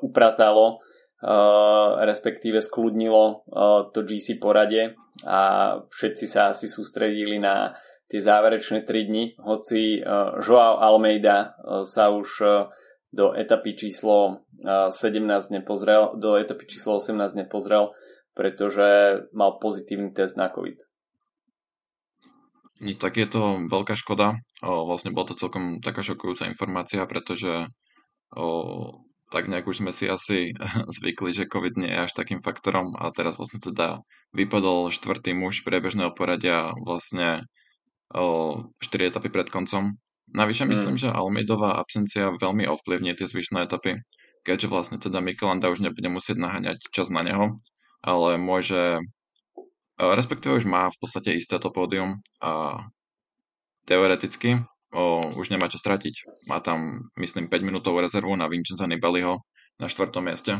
upratalo, 0.00 0.80
respektíve 2.00 2.64
skludnilo 2.64 3.44
to 3.92 4.00
GC 4.04 4.40
porade 4.40 4.96
a 5.24 5.40
všetci 5.88 6.24
sa 6.24 6.52
asi 6.52 6.68
sústredili 6.68 7.36
na 7.36 7.76
tie 8.08 8.20
záverečné 8.20 8.84
3 8.84 9.08
dni, 9.08 9.24
hoci 9.40 9.96
uh, 9.96 10.36
Joao 10.44 10.76
Almeida 10.76 11.56
sa 11.88 12.12
už 12.12 12.28
do 13.14 13.30
etapy 13.30 13.78
číslo 13.78 14.42
17 14.66 15.54
nepozrel, 15.54 16.18
do 16.18 16.34
etapy 16.34 16.66
číslo 16.66 16.98
18 16.98 17.46
nepozrel, 17.46 17.94
pretože 18.34 19.22
mal 19.30 19.62
pozitívny 19.62 20.10
test 20.10 20.34
na 20.34 20.50
COVID. 20.50 20.82
Tak 22.98 23.14
je 23.14 23.28
to 23.30 23.70
veľká 23.70 23.94
škoda. 23.94 24.34
Vlastne 24.60 25.14
bola 25.14 25.30
to 25.30 25.38
celkom 25.38 25.78
taká 25.78 26.02
šokujúca 26.02 26.50
informácia, 26.50 27.06
pretože 27.06 27.70
tak 29.30 29.50
nejak 29.50 29.66
už 29.66 29.82
sme 29.82 29.90
si 29.94 30.10
asi 30.10 30.50
zvykli, 30.98 31.30
že 31.34 31.50
COVID 31.50 31.74
nie 31.78 31.90
je 31.90 32.02
až 32.06 32.12
takým 32.14 32.42
faktorom 32.42 32.94
a 32.98 33.10
teraz 33.14 33.38
vlastne 33.38 33.62
teda 33.62 34.02
vypadol 34.34 34.90
štvrtý 34.90 35.34
muž 35.34 35.62
priebežného 35.62 36.14
poradia 36.14 36.74
vlastne 36.82 37.46
4 38.14 38.78
etapy 39.10 39.28
pred 39.30 39.50
koncom. 39.50 39.98
Navyše 40.34 40.66
myslím, 40.66 40.98
mm. 40.98 41.02
že 41.06 41.14
Almeidová 41.14 41.78
absencia 41.78 42.34
veľmi 42.34 42.66
ovplyvní 42.66 43.14
tie 43.14 43.30
zvyšné 43.30 43.70
etapy, 43.70 44.02
keďže 44.42 44.66
vlastne 44.66 44.98
teda 44.98 45.22
Mikelanda 45.22 45.70
už 45.70 45.78
nebude 45.78 46.10
musieť 46.10 46.42
naháňať 46.42 46.90
čas 46.90 47.06
na 47.06 47.22
neho, 47.22 47.54
ale 48.02 48.34
môže, 48.34 48.98
respektíve 49.94 50.58
už 50.58 50.66
má 50.66 50.90
v 50.90 50.98
podstate 50.98 51.38
isté 51.38 51.54
to 51.62 51.70
pódium 51.70 52.18
a 52.42 52.82
teoreticky 53.86 54.58
o, 54.94 55.22
už 55.38 55.50
nemá 55.50 55.70
čo 55.70 55.78
stratiť. 55.78 56.46
Má 56.50 56.58
tam, 56.58 57.10
myslím, 57.18 57.50
5 57.50 57.66
minútovú 57.66 58.00
rezervu 58.00 58.32
na 58.34 58.50
Vincenza 58.50 58.86
Nibaliho 58.90 59.42
na 59.78 59.86
štvrtom 59.90 60.30
mieste. 60.30 60.54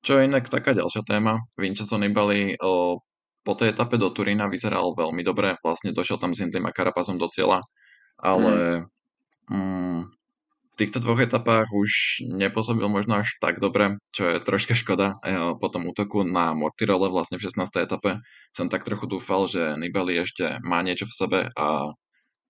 Čo 0.00 0.18
je 0.18 0.26
inak 0.26 0.48
taká 0.48 0.72
ďalšia 0.72 1.04
téma. 1.06 1.38
Vincenzo 1.54 1.96
Nibali 1.96 2.58
o, 2.58 2.98
po 3.40 3.52
tej 3.56 3.72
etape 3.72 3.96
do 3.96 4.10
Turína 4.10 4.50
vyzeral 4.50 4.92
veľmi 4.92 5.22
dobre, 5.24 5.56
vlastne 5.64 5.94
došiel 5.94 6.20
tam 6.20 6.36
s 6.36 6.40
Hindley 6.44 6.60
a 6.60 6.74
Karapazom 6.74 7.16
do 7.16 7.30
cieľa, 7.32 7.64
ale 8.20 8.84
mm. 9.50 9.56
Mm, 9.56 10.00
v 10.70 10.74
týchto 10.78 11.02
dvoch 11.02 11.20
etapách 11.20 11.68
už 11.74 12.22
nepôsobil 12.24 12.86
možno 12.86 13.20
až 13.20 13.34
tak 13.42 13.58
dobre, 13.58 13.98
čo 14.14 14.30
je 14.30 14.38
troška 14.38 14.78
škoda. 14.78 15.18
Po 15.58 15.68
tom 15.68 15.90
útoku 15.90 16.22
na 16.24 16.54
Mortirole 16.54 17.10
vlastne 17.10 17.36
v 17.36 17.44
16. 17.44 17.66
etape 17.82 18.22
som 18.54 18.70
tak 18.70 18.86
trochu 18.86 19.10
dúfal, 19.10 19.50
že 19.50 19.74
Nibali 19.76 20.16
ešte 20.16 20.62
má 20.62 20.80
niečo 20.80 21.04
v 21.10 21.16
sebe 21.16 21.40
a 21.52 21.92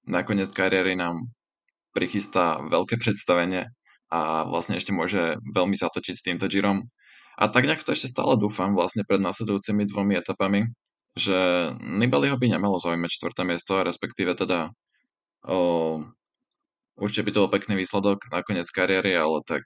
nakoniec 0.06 0.52
kariéry 0.52 0.94
nám 0.94 1.18
prichystá 1.90 2.62
veľké 2.62 3.02
predstavenie 3.02 3.66
a 4.10 4.46
vlastne 4.46 4.78
ešte 4.78 4.94
môže 4.94 5.38
veľmi 5.54 5.74
zatočiť 5.74 6.14
s 6.14 6.26
týmto 6.26 6.46
Girom. 6.46 6.86
A 7.40 7.48
tak 7.48 7.64
nejak 7.64 7.82
to 7.82 7.96
ešte 7.96 8.12
stále 8.12 8.36
dúfam 8.36 8.76
vlastne 8.76 9.06
pred 9.06 9.22
nasledujúcimi 9.22 9.88
dvomi 9.88 10.18
etapami, 10.18 10.68
že 11.16 11.70
Nibaliho 11.80 12.36
by 12.36 12.46
nemalo 12.52 12.76
zaujímať 12.78 13.10
čtvrté 13.10 13.42
miesto, 13.48 13.80
respektíve 13.80 14.36
teda 14.36 14.70
o, 15.46 15.58
určite 17.00 17.24
by 17.26 17.30
to 17.32 17.42
bol 17.46 17.52
pekný 17.52 17.74
výsledok 17.80 18.28
na 18.32 18.40
koniec 18.44 18.68
kariéry, 18.68 19.16
ale 19.16 19.40
tak 19.44 19.64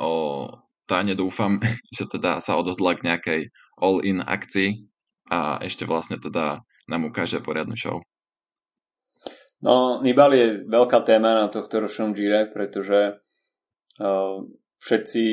o, 0.00 0.48
tá 0.88 1.04
nedúfam, 1.04 1.60
že 1.96 2.08
teda 2.08 2.40
sa 2.40 2.56
odhodla 2.56 2.96
k 2.96 3.04
nejakej 3.04 3.40
all-in 3.78 4.24
akcii 4.24 4.88
a 5.28 5.60
ešte 5.60 5.84
vlastne 5.84 6.16
teda 6.16 6.64
nám 6.88 7.02
ukáže 7.08 7.44
poriadnu 7.44 7.76
show. 7.76 8.00
No, 9.58 9.98
Nibali 10.00 10.36
je 10.38 10.48
veľká 10.70 11.02
téma 11.02 11.34
na 11.34 11.46
tohto 11.50 11.82
ročnom 11.82 12.14
Gire, 12.14 12.46
pretože 12.46 13.18
uh, 13.98 14.38
všetci 14.78 15.24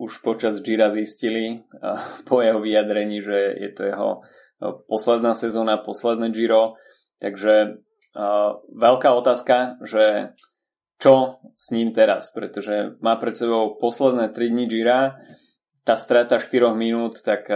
už 0.00 0.12
počas 0.24 0.64
Gira 0.64 0.88
zistili 0.88 1.62
po 2.28 2.40
jeho 2.40 2.60
vyjadrení, 2.64 3.20
že 3.20 3.36
je 3.60 3.70
to 3.76 3.82
jeho 3.86 4.10
posledná 4.88 5.36
sezóna, 5.38 5.78
posledné 5.78 6.34
Giro. 6.34 6.74
Takže 7.22 7.82
veľká 8.72 9.08
otázka, 9.12 9.80
že 9.84 10.36
čo 10.98 11.38
s 11.54 11.70
ním 11.70 11.94
teraz, 11.94 12.34
pretože 12.34 12.98
má 12.98 13.14
pred 13.20 13.38
sebou 13.38 13.78
posledné 13.78 14.34
3 14.34 14.50
dní 14.50 14.66
Gira, 14.66 15.14
tá 15.86 15.96
strata 15.96 16.36
4 16.36 16.74
minút, 16.76 17.22
tak 17.24 17.48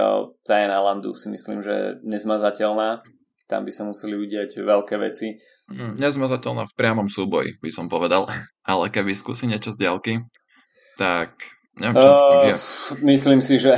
tá 0.47 0.55
je 0.57 0.67
na 0.71 0.81
landu 0.81 1.13
si 1.13 1.29
myslím, 1.29 1.61
že 1.61 2.01
nezmazateľná. 2.01 3.05
Tam 3.45 3.69
by 3.69 3.73
sa 3.75 3.85
museli 3.85 4.17
udiať 4.17 4.57
veľké 4.57 4.97
veci. 4.97 5.37
Mm, 5.69 6.01
nezmazateľná 6.01 6.65
v 6.65 6.77
priamom 6.79 7.13
súboji, 7.13 7.61
by 7.61 7.69
som 7.69 7.93
povedal. 7.93 8.25
Ale 8.71 8.89
keby 8.89 9.13
skúsi 9.13 9.45
niečo 9.45 9.77
z 9.77 9.85
diaľky, 9.85 10.25
tak 10.97 11.37
neviem, 11.81 11.95
čo 11.97 12.13
uh, 12.13 12.57
Myslím 13.01 13.41
si, 13.41 13.57
že, 13.57 13.77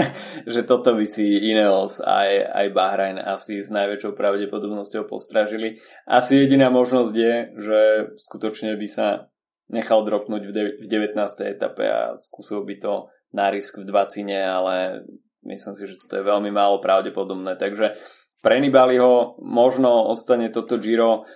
že 0.54 0.62
toto 0.66 0.94
by 0.94 1.06
si 1.06 1.22
Ineos 1.50 2.02
aj, 2.02 2.30
aj 2.50 2.66
Bahrajn 2.74 3.16
asi 3.22 3.62
s 3.62 3.70
najväčšou 3.70 4.18
pravdepodobnosťou 4.18 5.06
postražili. 5.06 5.78
Asi 6.06 6.42
jediná 6.42 6.72
možnosť 6.72 7.14
je, 7.14 7.34
že 7.58 7.80
skutočne 8.18 8.74
by 8.74 8.88
sa 8.90 9.30
nechal 9.70 10.02
dropnúť 10.06 10.42
v, 10.46 10.52
de- 10.52 10.74
v 10.82 10.86
19. 10.86 11.18
etape 11.46 11.84
a 11.86 12.00
skúsil 12.18 12.62
by 12.62 12.74
to 12.78 12.92
na 13.34 13.50
risk 13.50 13.78
v 13.78 13.86
20, 13.86 14.26
ale 14.32 15.06
myslím 15.46 15.74
si, 15.74 15.82
že 15.86 15.98
toto 15.98 16.18
je 16.18 16.24
veľmi 16.24 16.50
málo 16.50 16.78
pravdepodobné. 16.78 17.58
Takže 17.58 17.98
pre 18.42 18.62
Nibaliho 18.62 19.42
možno 19.42 20.06
ostane 20.06 20.54
toto 20.54 20.78
Giro 20.78 21.26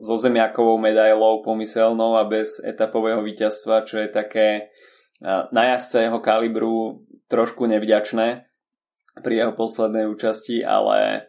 so 0.00 0.14
zemiakovou 0.16 0.80
medailou 0.80 1.44
pomyselnou 1.44 2.16
a 2.16 2.24
bez 2.24 2.58
etapového 2.64 3.22
víťazstva, 3.22 3.86
čo 3.86 4.02
je 4.02 4.08
také 4.08 4.72
na 5.24 5.62
jazdca 5.74 5.98
jeho 6.06 6.18
kalibru 6.22 7.02
trošku 7.26 7.66
nevďačné 7.66 8.48
pri 9.18 9.34
jeho 9.34 9.52
poslednej 9.52 10.06
účasti, 10.06 10.62
ale 10.62 11.26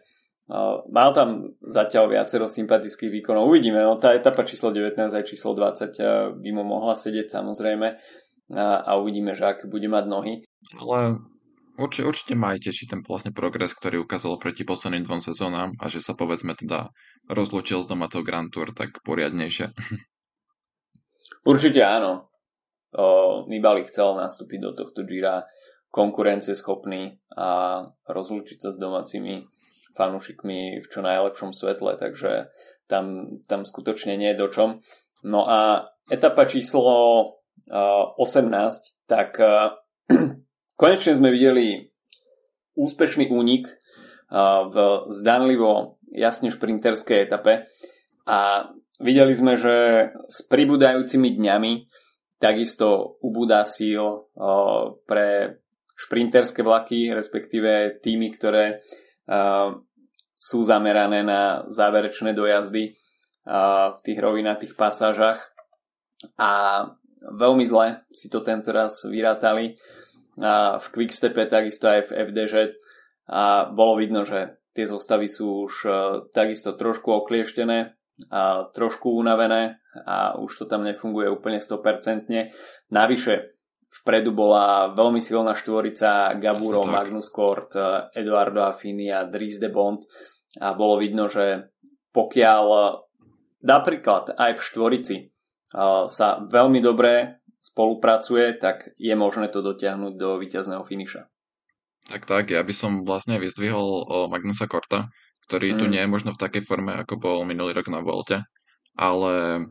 mal 0.90 1.10
tam 1.14 1.54
zatiaľ 1.62 2.10
viacero 2.10 2.46
sympatických 2.50 3.10
výkonov. 3.22 3.50
Uvidíme, 3.50 3.82
no 3.82 3.98
tá 3.98 4.14
etapa 4.14 4.42
číslo 4.42 4.74
19 4.74 5.10
aj 5.10 5.24
číslo 5.26 5.54
20 5.54 6.42
by 6.42 6.50
mu 6.50 6.62
mohla 6.66 6.94
sedieť 6.94 7.30
samozrejme 7.30 7.88
a, 8.54 8.66
a 8.82 8.90
uvidíme, 8.98 9.34
že 9.34 9.46
aké 9.46 9.70
bude 9.70 9.86
mať 9.86 10.04
nohy. 10.10 10.34
Ale 10.74 11.22
určite, 11.78 12.06
určite 12.06 12.34
ma 12.34 12.54
aj 12.54 12.66
teší 12.66 12.90
ten 12.90 13.00
vlastne 13.06 13.30
progres, 13.30 13.74
ktorý 13.74 14.02
ukázal 14.02 14.42
proti 14.42 14.66
posledným 14.66 15.06
dvom 15.06 15.22
sezónám 15.22 15.70
a 15.78 15.86
že 15.86 16.02
sa 16.02 16.18
povedzme 16.18 16.58
teda 16.58 16.90
rozlúčil 17.30 17.82
s 17.82 17.90
domácou 17.90 18.26
Grand 18.26 18.50
Tour 18.50 18.74
tak 18.74 19.02
poriadnejšie. 19.06 19.70
Určite 21.50 21.80
áno. 21.82 22.29
Nibali 23.46 23.86
chcel 23.86 24.18
nastúpiť 24.18 24.58
do 24.58 24.70
tohto 24.74 25.06
Gira 25.06 25.46
konkurencieschopný 25.90 27.18
a 27.34 27.82
rozlúčiť 28.06 28.58
sa 28.62 28.70
s 28.70 28.78
domácimi 28.78 29.46
fanúšikmi 29.94 30.78
v 30.78 30.86
čo 30.86 31.02
najlepšom 31.02 31.50
svetle, 31.50 31.98
takže 31.98 32.50
tam, 32.86 33.38
tam 33.50 33.66
skutočne 33.66 34.14
nie 34.14 34.30
je 34.34 34.40
do 34.40 34.48
čom. 34.50 34.68
No 35.26 35.46
a 35.50 35.90
etapa 36.06 36.46
číslo 36.46 36.94
uh, 37.74 38.22
18, 38.22 39.10
tak 39.10 39.34
konečne 40.80 41.12
sme 41.18 41.34
videli 41.34 41.90
úspešný 42.78 43.28
únik 43.34 43.66
v 44.70 44.76
zdanlivo 45.10 45.98
jasne 46.14 46.54
šprinterskej 46.54 47.26
etape 47.26 47.66
a 48.30 48.70
videli 49.02 49.34
sme, 49.34 49.58
že 49.58 50.06
s 50.30 50.46
pribúdajúcimi 50.46 51.34
dňami 51.34 51.72
takisto 52.40 53.20
ubúda 53.20 53.68
síl 53.68 54.00
uh, 54.00 54.96
pre 55.04 55.60
šprinterské 55.92 56.64
vlaky, 56.64 57.12
respektíve 57.12 58.00
týmy, 58.00 58.32
ktoré 58.32 58.80
uh, 59.28 59.76
sú 60.40 60.64
zamerané 60.64 61.20
na 61.20 61.68
záverečné 61.68 62.32
dojazdy 62.32 62.96
uh, 63.44 63.92
v 63.92 63.98
tých 64.00 64.18
rovinatých 64.18 64.72
pasážach. 64.72 65.52
A 66.40 66.84
veľmi 67.20 67.68
zle 67.68 68.08
si 68.08 68.32
to 68.32 68.40
tento 68.40 68.72
raz 68.72 69.04
vyrátali 69.04 69.76
uh, 69.76 70.80
v 70.80 70.86
Quickstepe, 70.96 71.44
takisto 71.44 71.92
aj 71.92 72.08
v 72.08 72.32
FDŽ 72.32 72.54
a 73.30 73.68
bolo 73.70 74.00
vidno, 74.00 74.26
že 74.26 74.58
tie 74.74 74.82
zostavy 74.90 75.30
sú 75.30 75.70
už 75.70 75.86
takisto 76.34 76.74
trošku 76.74 77.14
oklieštené 77.14 77.99
a 78.28 78.68
trošku 78.68 79.16
unavené 79.16 79.80
a 80.04 80.36
už 80.36 80.60
to 80.60 80.64
tam 80.68 80.84
nefunguje 80.84 81.32
úplne 81.32 81.56
100%. 81.56 82.52
Navyše 82.92 83.34
vpredu 83.90 84.30
bola 84.36 84.92
veľmi 84.92 85.18
silná 85.18 85.56
štvorica 85.56 86.36
Gaburo, 86.36 86.84
Magnus 86.84 87.32
Kort, 87.32 87.74
Eduardo 88.12 88.62
Affini 88.62 89.08
a 89.08 89.24
Dries 89.24 89.56
de 89.56 89.72
Bond 89.72 90.04
a 90.60 90.76
bolo 90.76 91.00
vidno, 91.00 91.26
že 91.26 91.72
pokiaľ 92.14 92.64
napríklad 93.64 94.34
aj 94.36 94.52
v 94.58 94.62
štvorici 94.62 95.16
sa 96.06 96.28
veľmi 96.42 96.82
dobre 96.82 97.42
spolupracuje, 97.60 98.56
tak 98.58 98.96
je 98.98 99.14
možné 99.14 99.52
to 99.52 99.62
dotiahnuť 99.62 100.12
do 100.16 100.40
víťazného 100.40 100.82
finiša. 100.82 101.28
Tak 102.10 102.26
tak, 102.26 102.50
ja 102.50 102.64
by 102.64 102.74
som 102.74 103.06
vlastne 103.06 103.38
vyzdvihol 103.38 104.08
Magnusa 104.32 104.66
Korta, 104.66 105.12
ktorý 105.50 105.74
mm. 105.74 105.78
tu 105.82 105.84
nie 105.90 105.98
je 105.98 106.06
možno 106.06 106.30
v 106.30 106.38
takej 106.38 106.62
forme, 106.62 106.94
ako 106.94 107.18
bol 107.18 107.42
minulý 107.42 107.74
rok 107.74 107.90
na 107.90 107.98
Volte, 107.98 108.46
ale 108.94 109.66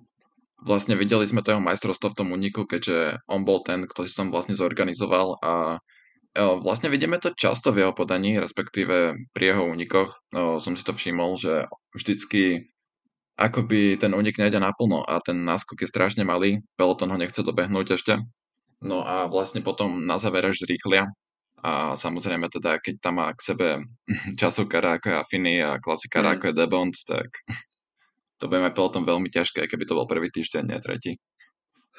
vlastne 0.60 0.99
videli 0.99 1.23
sme 1.23 1.39
to 1.39 1.56
jeho 1.56 1.63
majstrovstvo 1.63 2.12
v 2.12 2.17
tom 2.19 2.36
uniku, 2.36 2.67
keďže 2.67 3.23
on 3.32 3.47
bol 3.47 3.63
ten, 3.63 3.88
kto 3.88 4.03
si 4.03 4.12
tam 4.12 4.27
vlastne 4.27 4.60
zorganizoval 4.60 5.39
a 5.39 5.80
e, 6.36 6.43
vlastne 6.60 6.91
vidíme 6.91 7.15
to 7.15 7.32
často 7.32 7.71
v 7.71 7.88
jeho 7.88 7.95
podaní, 7.95 8.36
respektíve 8.36 9.15
pri 9.32 9.43
jeho 9.56 9.63
unikoch. 9.71 10.19
No, 10.36 10.60
som 10.60 10.75
si 10.75 10.84
to 10.84 10.91
všimol, 10.91 11.39
že 11.39 11.63
vždycky 11.95 12.67
akoby 13.39 13.95
ten 13.95 14.12
unik 14.12 14.36
nejde 14.36 14.60
naplno 14.60 15.08
a 15.08 15.23
ten 15.23 15.47
náskok 15.47 15.88
je 15.88 15.88
strašne 15.88 16.27
malý, 16.27 16.60
peloton 16.75 17.08
ho 17.08 17.15
nechce 17.15 17.39
dobehnúť 17.39 17.95
ešte. 17.95 18.19
No 18.84 19.08
a 19.08 19.32
vlastne 19.32 19.63
potom 19.63 20.03
na 20.03 20.19
záver 20.19 20.43
až 20.51 20.67
zrýchlia 20.67 21.08
a 21.60 21.93
samozrejme 21.95 22.48
teda, 22.48 22.80
keď 22.80 22.95
tam 23.04 23.19
má 23.19 23.32
k 23.36 23.41
sebe 23.54 23.67
časovkára 24.39 24.98
ako 24.98 25.06
je 25.12 25.15
Affini 25.15 25.56
a 25.60 25.80
klasikára 25.80 26.34
mm. 26.34 26.36
ako 26.39 26.45
je 26.48 26.58
Debond, 26.58 26.95
tak 27.06 27.30
to 28.39 28.48
bude 28.48 28.63
mať 28.63 28.74
peloton 28.76 29.04
veľmi 29.04 29.30
ťažké, 29.30 29.67
keby 29.67 29.84
to 29.86 29.98
bol 29.98 30.08
prvý 30.08 30.32
týždeň, 30.32 30.63
nie 30.63 30.80
tretí. 30.80 31.12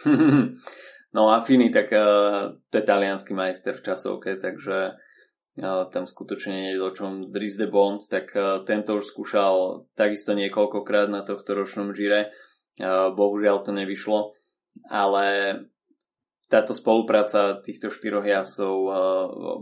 no 1.16 1.22
Affini, 1.30 1.68
tak 1.68 1.92
uh, 1.92 2.56
to 2.70 2.74
je 2.80 2.84
talianský 2.84 3.36
majster 3.36 3.76
v 3.76 3.84
časovke, 3.84 4.40
takže 4.40 4.96
uh, 4.96 5.84
tam 5.92 6.04
skutočne 6.08 6.72
je 6.72 6.80
o 6.80 6.90
čom 6.94 7.28
Dries 7.28 7.60
de 7.60 7.68
Bond, 7.68 8.00
tak 8.08 8.32
uh, 8.32 8.64
tento 8.64 8.96
už 8.96 9.04
skúšal 9.04 9.86
takisto 9.92 10.32
niekoľkokrát 10.32 11.12
na 11.12 11.20
tohto 11.20 11.52
ročnom 11.52 11.92
žire. 11.92 12.32
Uh, 12.80 13.12
bohužiaľ 13.12 13.60
to 13.60 13.76
nevyšlo, 13.76 14.32
ale 14.88 15.24
táto 16.50 16.74
spolupráca 16.74 17.62
týchto 17.62 17.94
štyroch 17.94 18.26
jasov 18.26 18.74
uh, 18.84 18.92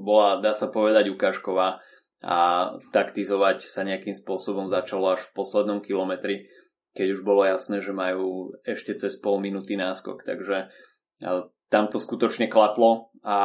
bola, 0.01 0.41
dá 0.41 0.57
sa 0.57 0.73
povedať, 0.73 1.13
ukážková 1.13 1.85
a 2.25 2.39
taktizovať 2.91 3.69
sa 3.69 3.87
nejakým 3.87 4.17
spôsobom 4.17 4.67
začalo 4.67 5.15
až 5.15 5.29
v 5.29 5.35
poslednom 5.37 5.79
kilometri, 5.85 6.49
keď 6.97 7.15
už 7.15 7.21
bolo 7.23 7.47
jasné, 7.47 7.85
že 7.85 7.95
majú 7.95 8.57
ešte 8.67 8.97
cez 8.97 9.21
pol 9.21 9.39
minúty 9.39 9.77
náskok, 9.77 10.25
takže 10.25 10.73
uh, 11.23 11.47
tam 11.69 11.93
to 11.93 12.01
skutočne 12.01 12.49
klaplo 12.49 13.13
a 13.21 13.39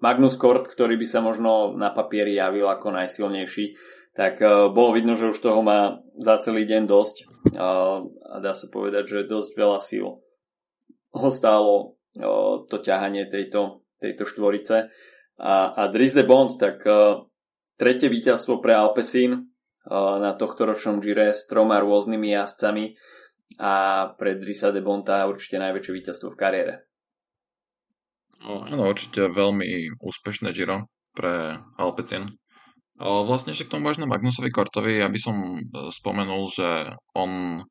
Magnus 0.00 0.38
Kort, 0.38 0.70
ktorý 0.70 0.96
by 0.96 1.06
sa 1.10 1.20
možno 1.20 1.76
na 1.76 1.92
papieri 1.92 2.38
javil 2.38 2.70
ako 2.70 2.94
najsilnejší, 2.94 3.74
tak 4.14 4.38
uh, 4.38 4.70
bolo 4.70 4.94
vidno, 4.94 5.18
že 5.18 5.28
už 5.28 5.42
toho 5.42 5.58
má 5.60 5.98
za 6.22 6.38
celý 6.38 6.70
deň 6.70 6.86
dosť 6.86 7.16
a 7.58 8.38
dá 8.38 8.52
sa 8.54 8.70
povedať, 8.70 9.04
že 9.10 9.28
dosť 9.28 9.50
veľa 9.58 9.80
síl 9.82 10.22
ho 11.10 11.28
stálo 11.30 11.99
to 12.14 12.76
ťahanie 12.82 13.30
tejto, 13.30 13.86
tejto 14.02 14.26
štvorice. 14.26 14.90
A, 15.40 15.52
a 15.72 15.82
Dries 15.88 16.12
de 16.12 16.24
Bond, 16.26 16.58
tak 16.60 16.84
tretie 17.80 18.08
víťazstvo 18.12 18.60
pre 18.60 18.76
Alpecin 18.76 19.50
na 19.88 20.36
tohto 20.36 20.68
ročnom 20.68 21.00
Gire 21.00 21.32
s 21.32 21.48
troma 21.48 21.80
rôznymi 21.80 22.36
jazdcami 22.36 22.92
a 23.56 23.72
pre 24.14 24.36
Drisa 24.36 24.70
de 24.70 24.84
Bonta 24.84 25.24
určite 25.26 25.56
najväčšie 25.58 25.92
víťazstvo 25.96 26.28
v 26.30 26.38
kariére. 26.38 26.74
No, 28.40 28.64
áno, 28.64 28.88
určite 28.88 29.28
veľmi 29.28 30.00
úspešné 30.00 30.52
Giro 30.52 30.88
pre 31.16 31.60
Alpecin. 31.80 32.28
Vlastne, 33.00 33.56
že 33.56 33.64
k 33.64 33.72
tomu 33.72 33.88
možno 33.88 34.04
Magnusovi 34.04 34.52
Kortovi, 34.52 35.00
ja 35.00 35.08
by 35.08 35.16
som 35.16 35.56
e, 35.56 35.60
spomenul, 35.88 36.52
že 36.52 36.92
on 37.16 37.64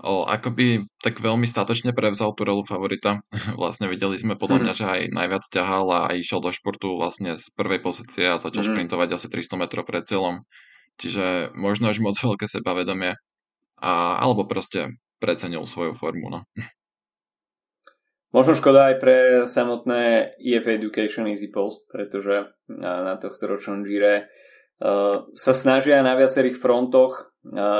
o, 0.00 0.24
akoby 0.24 0.88
tak 1.04 1.20
veľmi 1.20 1.44
statočne 1.44 1.92
prevzal 1.92 2.32
tú 2.32 2.48
rolu 2.48 2.64
favorita. 2.64 3.20
vlastne 3.60 3.90
videli 3.92 4.16
sme 4.16 4.40
podľa 4.40 4.58
mňa, 4.64 4.72
hm. 4.72 4.78
že 4.78 4.86
aj 4.86 5.00
najviac 5.12 5.44
ťahal 5.50 5.86
a 5.92 6.00
išiel 6.16 6.40
do 6.40 6.54
športu 6.54 6.96
vlastne 6.96 7.36
z 7.36 7.44
prvej 7.52 7.84
pozície 7.84 8.24
a 8.24 8.40
začal 8.40 8.64
mm. 8.64 8.68
šprintovať 8.72 9.08
asi 9.12 9.26
300 9.28 9.60
metrov 9.60 9.84
pred 9.84 10.04
cieľom. 10.08 10.40
Čiže 10.96 11.56
možno 11.56 11.88
až 11.88 12.04
moc 12.04 12.16
veľké 12.16 12.48
sebavedomie. 12.48 13.16
A, 13.82 13.92
alebo 14.22 14.46
proste 14.46 14.94
precenil 15.18 15.66
svoju 15.66 15.94
formu. 15.98 16.30
No. 16.30 16.46
Možno 18.32 18.56
škoda 18.56 18.88
aj 18.88 18.96
pre 18.96 19.16
samotné 19.44 20.32
EF 20.40 20.64
Education 20.64 21.28
Easy 21.28 21.52
Post, 21.52 21.84
pretože 21.92 22.48
na 22.64 23.20
tohto 23.20 23.44
ročnom 23.44 23.84
Gire 23.84 24.32
sa 25.38 25.52
snažia 25.54 26.02
na 26.02 26.18
viacerých 26.18 26.58
frontoch 26.58 27.30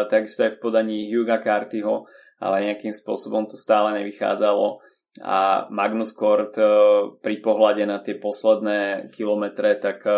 takisto 0.06 0.46
aj 0.46 0.58
v 0.58 0.62
podaní 0.62 1.10
Huga 1.10 1.42
Cartyho, 1.42 2.06
ale 2.38 2.70
nejakým 2.70 2.94
spôsobom 2.94 3.46
to 3.50 3.58
stále 3.58 3.90
nevychádzalo 3.98 4.82
a 5.20 5.68
Magnus 5.68 6.16
Kort 6.16 6.56
e, 6.56 6.64
pri 7.20 7.36
pohľade 7.44 7.84
na 7.84 8.00
tie 8.00 8.16
posledné 8.16 9.12
kilometre, 9.12 9.76
tak 9.76 10.08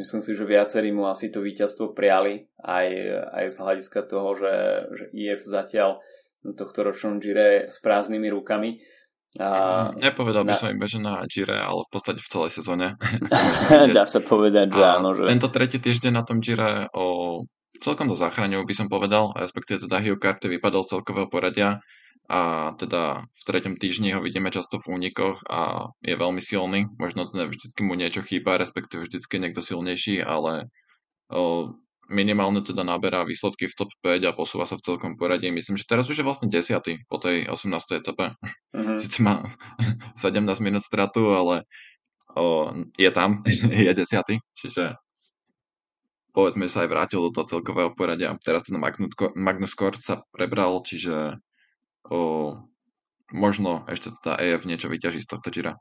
myslím 0.00 0.20
si, 0.24 0.32
že 0.32 0.48
viacerí 0.48 0.96
mu 0.96 1.04
asi 1.04 1.28
to 1.28 1.44
víťazstvo 1.44 1.92
priali 1.92 2.48
aj, 2.64 2.88
aj 3.36 3.44
z 3.52 3.56
hľadiska 3.60 4.00
toho, 4.08 4.32
že, 4.32 4.54
že 4.96 5.04
IF 5.12 5.44
zatiaľ 5.44 6.00
tohto 6.56 6.88
ročnom 6.88 7.20
Gire 7.20 7.68
s 7.68 7.80
prázdnymi 7.84 8.28
rukami. 8.32 8.80
A, 9.34 9.90
Nepovedal 9.98 10.46
by 10.46 10.54
na... 10.54 10.58
som 10.58 10.70
iba, 10.70 10.86
že 10.86 11.02
na 11.02 11.18
Gire, 11.26 11.58
ale 11.58 11.82
v 11.82 11.90
podstate 11.90 12.22
v 12.22 12.30
celej 12.30 12.52
sezóne. 12.54 12.94
Dá 13.96 14.06
sa 14.06 14.22
povedať, 14.22 14.70
že 14.70 14.84
áno. 14.84 15.10
Že... 15.10 15.26
Tento 15.26 15.48
tretí 15.50 15.82
týždeň 15.82 16.12
na 16.14 16.22
tom 16.22 16.38
Gire 16.38 16.86
o 16.94 17.42
celkom 17.82 18.06
to 18.06 18.16
zachraňujú, 18.16 18.62
by 18.62 18.74
som 18.78 18.88
povedal, 18.88 19.34
respektíve 19.34 19.84
teda 19.84 19.98
Hugh 19.98 20.20
Carter 20.22 20.48
vypadal 20.48 20.86
z 20.86 20.90
celkového 20.94 21.26
poradia 21.26 21.82
a 22.24 22.72
teda 22.80 23.20
v 23.20 23.42
treťom 23.44 23.76
týždni 23.76 24.16
ho 24.16 24.24
vidíme 24.24 24.48
často 24.48 24.80
v 24.80 24.96
únikoch 24.96 25.44
a 25.44 25.92
je 26.00 26.16
veľmi 26.16 26.40
silný. 26.40 26.88
Možno 26.96 27.28
vždycky 27.28 27.84
mu 27.84 27.92
niečo 27.98 28.24
chýba, 28.24 28.56
respektíve 28.56 29.04
vždycky 29.04 29.36
niekto 29.36 29.60
silnejší, 29.60 30.24
ale 30.24 30.72
o, 31.28 31.68
minimálne 32.08 32.60
teda 32.60 32.84
naberá 32.84 33.24
výsledky 33.24 33.68
v 33.70 33.76
top 33.76 33.90
5 34.04 34.28
a 34.28 34.36
posúva 34.36 34.68
sa 34.68 34.76
v 34.76 34.84
celkom 34.84 35.16
poradí. 35.16 35.48
Myslím, 35.48 35.80
že 35.80 35.88
teraz 35.88 36.08
už 36.08 36.20
je 36.20 36.26
vlastne 36.26 36.48
10. 36.48 37.08
po 37.08 37.16
tej 37.16 37.48
18. 37.48 38.00
etape. 38.00 38.36
Mm-hmm. 38.74 38.98
Sice 39.02 39.18
má 39.24 39.44
17 40.18 40.44
minút 40.64 40.84
stratu, 40.84 41.32
ale 41.32 41.64
o, 42.36 42.72
je 42.98 43.10
tam, 43.10 43.42
je 43.86 43.92
10. 43.92 44.04
Čiže 44.52 44.96
povedzme 46.34 46.66
sa 46.66 46.84
aj 46.84 46.90
vrátil 46.90 47.22
do 47.22 47.30
toho 47.30 47.46
celkového 47.46 47.94
poradia. 47.94 48.34
Teraz 48.42 48.66
ten 48.66 48.76
Magnus 49.38 49.74
Kort 49.78 50.02
sa 50.02 50.26
prebral, 50.34 50.82
čiže 50.82 51.38
o, 52.10 52.52
možno 53.30 53.86
ešte 53.86 54.12
teda 54.20 54.42
EF 54.42 54.66
niečo 54.66 54.90
vyťaží 54.90 55.22
z 55.22 55.30
tohto 55.30 55.48
Gira. 55.54 55.78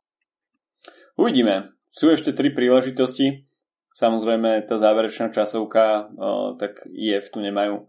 Uvidíme. 1.18 1.74
Sú 1.94 2.10
ešte 2.10 2.34
tri 2.34 2.50
príležitosti. 2.50 3.46
Samozrejme, 3.94 4.66
tá 4.66 4.82
záverečná 4.82 5.30
časovka, 5.30 6.10
tak 6.58 6.82
IF 6.90 7.30
tu 7.30 7.38
nemajú 7.46 7.86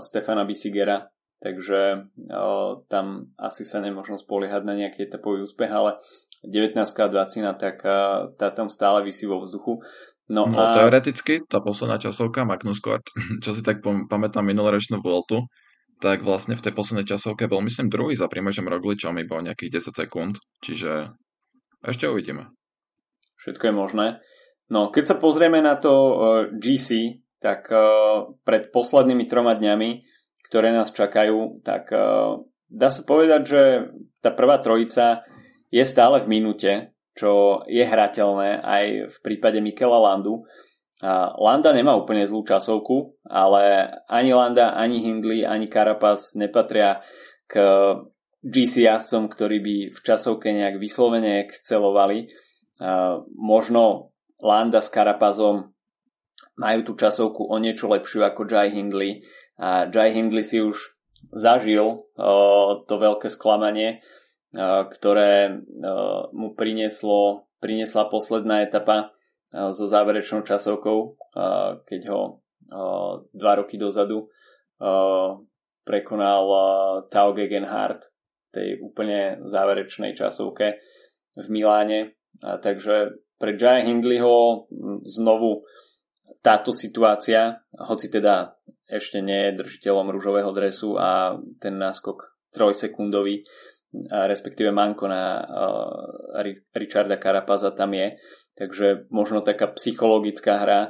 Stefana 0.00 0.48
Bisigera, 0.48 1.12
takže 1.44 2.08
tam 2.88 3.36
asi 3.36 3.68
sa 3.68 3.84
nemôžno 3.84 4.16
spoliehať 4.16 4.64
na 4.64 4.72
nejaký 4.72 5.04
etapový 5.04 5.44
úspech, 5.44 5.68
ale 5.68 6.00
19 6.48 6.80
a 6.80 7.06
20, 7.06 7.52
tak 7.60 7.84
tá 8.40 8.48
tam 8.48 8.72
stále 8.72 9.04
vysí 9.04 9.28
vo 9.28 9.44
vzduchu. 9.44 9.84
No, 10.32 10.48
no 10.48 10.56
a... 10.56 10.72
teoreticky, 10.72 11.44
tá 11.44 11.60
posledná 11.60 12.00
časovka 12.00 12.48
Magnus 12.48 12.80
Kort, 12.80 13.04
čo 13.44 13.52
si 13.52 13.60
tak 13.60 13.84
pamätám 13.84 14.48
minuloročnú 14.48 15.04
Voltu, 15.04 15.44
tak 16.00 16.24
vlastne 16.24 16.56
v 16.56 16.64
tej 16.64 16.72
poslednej 16.74 17.06
časovke 17.06 17.46
bol 17.46 17.62
myslím 17.62 17.92
druhý 17.92 18.16
za 18.16 18.26
Primožem 18.26 18.66
Rogličom 18.66 19.14
iba 19.20 19.38
o 19.38 19.44
nejakých 19.44 19.84
10 19.84 20.00
sekúnd, 20.00 20.34
čiže 20.64 21.12
ešte 21.84 22.08
uvidíme. 22.08 22.50
Všetko 23.38 23.70
je 23.70 23.74
možné. 23.74 24.06
No, 24.72 24.88
keď 24.88 25.04
sa 25.04 25.16
pozrieme 25.20 25.60
na 25.60 25.76
to 25.76 25.92
e, 25.92 26.14
GC, 26.56 27.20
tak 27.42 27.68
uh, 27.74 28.38
pred 28.46 28.70
poslednými 28.70 29.26
troma 29.26 29.58
dňami, 29.58 30.06
ktoré 30.46 30.70
nás 30.70 30.94
čakajú, 30.94 31.58
tak 31.66 31.90
uh, 31.90 32.38
dá 32.70 32.86
sa 32.86 33.02
povedať, 33.02 33.42
že 33.42 33.62
tá 34.22 34.30
prvá 34.30 34.62
trojica 34.62 35.26
je 35.74 35.82
stále 35.82 36.22
v 36.22 36.30
minúte, 36.38 36.94
čo 37.18 37.60
je 37.66 37.82
hrateľné 37.82 38.62
aj 38.62 38.84
v 39.10 39.16
prípade 39.26 39.58
Mikela 39.58 39.98
Landu. 39.98 40.46
Landa 41.34 41.74
nemá 41.74 41.98
úplne 41.98 42.22
zlú 42.22 42.46
časovku, 42.46 43.18
ale 43.26 43.90
ani 44.06 44.30
Landa, 44.30 44.78
ani 44.78 45.02
Hindley, 45.02 45.42
ani 45.42 45.66
Carapaz 45.66 46.38
nepatria 46.38 47.02
k 47.50 47.58
GC 48.46 48.86
jazdcom, 48.86 49.26
ktorí 49.26 49.58
by 49.58 49.76
v 49.90 49.98
časovke 49.98 50.54
nejak 50.54 50.78
vyslovene 50.78 51.42
excelovali. 51.42 52.30
Možno 53.34 54.11
Landa 54.42 54.82
s 54.82 54.90
Karapazom 54.90 55.70
majú 56.58 56.80
tú 56.82 56.92
časovku 56.98 57.48
o 57.48 57.56
niečo 57.62 57.88
lepšiu 57.88 58.26
ako 58.26 58.44
Jai 58.44 58.68
Hindley 58.74 59.22
a 59.56 59.86
Jai 59.88 60.10
Hindley 60.12 60.42
si 60.42 60.58
už 60.58 60.98
zažil 61.30 61.86
uh, 61.86 62.82
to 62.84 62.94
veľké 62.98 63.30
sklamanie, 63.30 64.02
uh, 64.58 64.84
ktoré 64.90 65.54
uh, 65.54 66.26
mu 66.34 66.58
prinieslo, 66.58 67.46
priniesla 67.62 68.10
posledná 68.10 68.66
etapa 68.66 69.14
so 69.52 69.84
záverečnou 69.84 70.48
časovkou, 70.48 71.20
keď 71.84 72.00
ho 72.08 72.40
dva 73.36 73.52
roky 73.60 73.76
dozadu 73.76 74.32
prekonal 75.84 76.44
Tao 77.12 77.30
Gegenhardt 77.36 78.08
v 78.08 78.48
tej 78.48 78.68
úplne 78.80 79.44
záverečnej 79.44 80.16
časovke 80.16 80.80
v 81.36 81.46
Miláne. 81.52 82.16
A 82.40 82.56
takže 82.56 83.12
pre 83.42 83.58
Jaya 83.58 83.82
Hindleyho 83.82 84.70
znovu 85.02 85.66
táto 86.46 86.70
situácia, 86.70 87.58
hoci 87.74 88.06
teda 88.06 88.54
ešte 88.86 89.18
nie 89.18 89.50
je 89.50 89.58
držiteľom 89.66 90.14
rúžového 90.14 90.54
dresu 90.54 90.94
a 90.94 91.34
ten 91.58 91.74
náskok 91.74 92.38
trojsekundový, 92.54 93.42
respektíve 94.06 94.70
manko 94.70 95.10
na 95.10 95.42
Richarda 96.70 97.18
Carapaza 97.18 97.74
tam 97.74 97.98
je. 97.98 98.14
Takže 98.54 99.10
možno 99.10 99.42
taká 99.42 99.74
psychologická 99.74 100.62
hra 100.62 100.80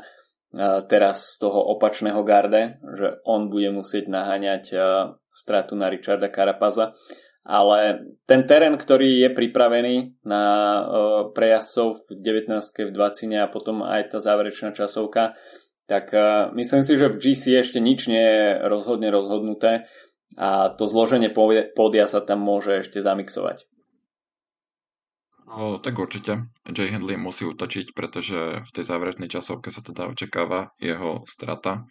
teraz 0.92 1.32
z 1.32 1.48
toho 1.48 1.72
opačného 1.72 2.20
garde, 2.20 2.76
že 3.00 3.24
on 3.24 3.48
bude 3.48 3.72
musieť 3.72 4.12
naháňať 4.12 4.76
stratu 5.32 5.72
na 5.72 5.88
Richarda 5.88 6.28
Carapaza 6.28 6.92
ale 7.42 8.06
ten 8.30 8.46
terén, 8.46 8.78
ktorý 8.78 9.26
je 9.26 9.30
pripravený 9.34 10.22
na 10.22 10.44
uh, 10.46 10.82
prejazdcov 11.34 12.06
v 12.06 12.22
19. 12.22 12.54
v 12.58 12.92
20. 12.94 13.34
a 13.34 13.50
potom 13.50 13.82
aj 13.82 14.14
tá 14.14 14.18
záverečná 14.22 14.70
časovka, 14.70 15.34
tak 15.90 16.14
uh, 16.14 16.54
myslím 16.54 16.86
si, 16.86 16.94
že 16.94 17.10
v 17.10 17.18
GC 17.18 17.58
ešte 17.58 17.82
nič 17.82 18.06
nie 18.06 18.22
je 18.22 18.46
rozhodne 18.70 19.10
rozhodnuté 19.10 19.90
a 20.38 20.70
to 20.72 20.86
zloženie 20.88 21.28
pódia 21.74 22.06
sa 22.06 22.22
tam 22.22 22.40
môže 22.40 22.86
ešte 22.86 23.02
zamixovať. 23.02 23.66
O, 25.52 25.76
tak 25.76 26.00
určite. 26.00 26.48
Jay 26.64 26.88
Hindley 26.88 27.20
musí 27.20 27.44
utočiť, 27.44 27.92
pretože 27.92 28.64
v 28.64 28.70
tej 28.72 28.84
záverečnej 28.88 29.28
časovke 29.28 29.68
sa 29.68 29.84
teda 29.84 30.08
očakáva 30.08 30.72
jeho 30.80 31.28
strata. 31.28 31.84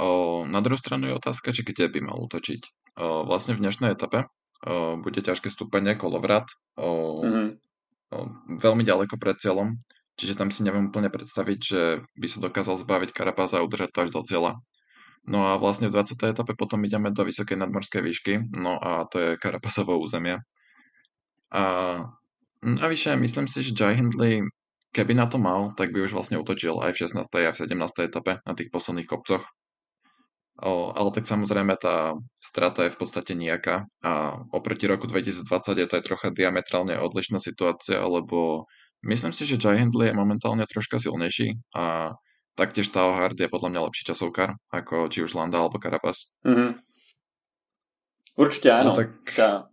O, 0.00 0.48
na 0.48 0.64
druhú 0.64 0.80
stranu 0.80 1.12
je 1.12 1.18
otázka, 1.20 1.52
či 1.52 1.60
kde 1.60 1.92
by 1.92 2.00
mal 2.00 2.16
utočiť. 2.24 2.62
O, 2.96 3.28
vlastne 3.28 3.52
v 3.52 3.68
dnešnej 3.68 3.92
etape 3.92 4.32
bude 4.98 5.20
ťažké 5.22 5.46
stúpanie, 5.46 5.94
kolovrat, 5.94 6.50
mm-hmm. 6.74 7.54
veľmi 8.58 8.82
ďaleko 8.82 9.14
pred 9.14 9.38
cieľom, 9.38 9.78
čiže 10.18 10.34
tam 10.34 10.50
si 10.50 10.66
neviem 10.66 10.90
úplne 10.90 11.06
predstaviť, 11.06 11.58
že 11.62 11.82
by 12.18 12.26
sa 12.26 12.42
dokázal 12.42 12.82
zbaviť 12.82 13.14
Karapáza 13.14 13.62
a 13.62 13.64
udržať 13.64 13.94
to 13.94 14.02
až 14.02 14.10
do 14.10 14.22
cieľa. 14.26 14.58
No 15.26 15.50
a 15.50 15.58
vlastne 15.58 15.90
v 15.90 15.94
20. 15.98 16.18
etape 16.18 16.54
potom 16.54 16.82
ideme 16.86 17.10
do 17.10 17.26
vysokej 17.26 17.58
nadmorskej 17.58 18.02
výšky, 18.02 18.34
no 18.58 18.78
a 18.78 19.06
to 19.10 19.16
je 19.18 19.30
Karapazovo 19.38 19.98
územie. 19.98 20.38
A 21.50 21.62
navyše 22.62 23.14
myslím 23.18 23.46
si, 23.50 23.62
že 23.62 23.74
Jai 23.74 23.98
Hindley, 23.98 24.42
keby 24.94 25.14
na 25.14 25.26
to 25.26 25.38
mal, 25.38 25.74
tak 25.74 25.90
by 25.90 26.06
už 26.06 26.14
vlastne 26.14 26.38
utočil 26.38 26.78
aj 26.78 26.94
v 26.94 27.00
16. 27.06 27.22
a 27.22 27.50
v 27.50 27.58
17. 27.58 28.06
etape 28.06 28.38
na 28.42 28.52
tých 28.54 28.70
posledných 28.70 29.06
kopcoch. 29.06 29.46
O, 30.56 30.88
ale 30.96 31.12
tak 31.12 31.28
samozrejme 31.28 31.76
tá 31.76 32.16
strata 32.40 32.88
je 32.88 32.94
v 32.94 32.98
podstate 32.98 33.36
nejaká 33.36 33.84
a 34.00 34.40
oproti 34.56 34.88
roku 34.88 35.04
2020 35.04 35.44
je 35.52 35.84
to 35.84 35.96
aj 36.00 36.04
trocha 36.08 36.28
diametrálne 36.32 36.96
odlišná 36.96 37.36
situácia, 37.36 38.00
lebo 38.00 38.64
myslím 39.04 39.36
si, 39.36 39.44
že 39.44 39.60
Jai 39.60 39.84
Hindley 39.84 40.08
je 40.08 40.16
momentálne 40.16 40.64
troška 40.64 40.96
silnejší 40.96 41.60
a 41.76 42.16
taktiež 42.56 42.88
Tao 42.88 43.12
Hard 43.12 43.36
je 43.36 43.52
podľa 43.52 43.68
mňa 43.68 43.84
lepší 43.84 44.08
časovkár 44.08 44.56
ako 44.72 45.12
či 45.12 45.28
už 45.28 45.36
Landa 45.36 45.60
alebo 45.60 45.76
Carapaz. 45.76 46.32
Mm-hmm. 46.40 46.70
Určite 48.40 48.68
áno. 48.72 48.92
No, 48.92 48.96
tak 48.96 49.08
tá. 49.36 49.68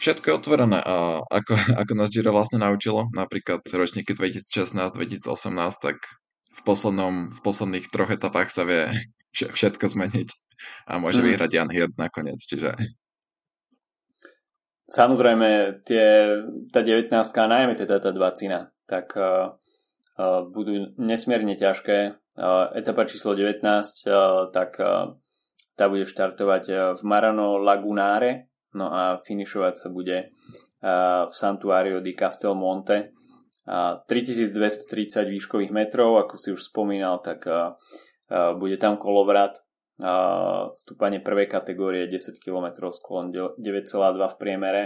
Všetko 0.00 0.24
je 0.32 0.34
otvorené 0.40 0.78
a 0.80 1.20
ako, 1.28 1.52
ako 1.84 1.92
nás 1.92 2.08
Giro 2.08 2.32
vlastne 2.32 2.56
naučilo, 2.64 3.12
napríklad 3.12 3.68
ročníky 3.68 4.16
2016-2018, 4.16 5.28
tak 5.76 6.00
v, 6.52 6.60
poslednom, 6.64 7.36
v 7.36 7.40
posledných 7.44 7.86
troch 7.92 8.08
etapách 8.08 8.48
sa 8.48 8.64
vie 8.64 8.88
všetko 9.32 9.88
zmeniť 9.88 10.28
a 10.86 10.98
môže 11.00 11.20
hmm. 11.20 11.28
vyhrať 11.32 11.50
Jan 11.50 11.70
Hirt 11.72 11.94
nakoniec, 11.98 12.38
čiže... 12.42 12.74
Samozrejme, 14.92 15.80
tie, 15.88 16.36
tá 16.68 16.80
19 16.84 17.08
najmä 17.08 17.72
teda 17.78 17.96
tá 18.02 18.10
20 18.12 18.72
tak 18.84 19.16
uh, 19.16 19.56
uh, 20.20 20.44
budú 20.44 20.92
nesmierne 21.00 21.56
ťažké. 21.56 22.20
Uh, 22.36 22.68
etapa 22.76 23.08
číslo 23.08 23.32
19, 23.32 23.64
uh, 23.64 24.52
tak 24.52 24.76
uh, 24.82 25.16
tá 25.78 25.88
bude 25.88 26.04
štartovať 26.04 26.64
uh, 26.68 26.76
v 26.92 27.02
Marano 27.08 27.56
Lagunare, 27.56 28.52
no 28.76 28.92
a 28.92 29.16
finišovať 29.24 29.74
sa 29.80 29.88
bude 29.88 30.28
uh, 30.28 31.24
v 31.24 31.32
Santuario 31.32 32.04
di 32.04 32.12
Castelmonte. 32.12 33.16
Uh, 33.62 34.02
3230 34.10 35.30
výškových 35.30 35.72
metrov, 35.72 36.20
ako 36.20 36.34
si 36.36 36.48
už 36.52 36.68
spomínal, 36.68 37.22
tak 37.24 37.46
uh, 37.48 37.78
bude 38.56 38.76
tam 38.80 38.96
kolovrat, 38.96 39.60
stúpanie 40.72 41.20
prvej 41.20 41.46
kategórie 41.46 42.08
10 42.08 42.40
km, 42.40 42.88
sklon 42.90 43.30
9,2 43.30 43.60
v 44.16 44.36
priemere 44.40 44.82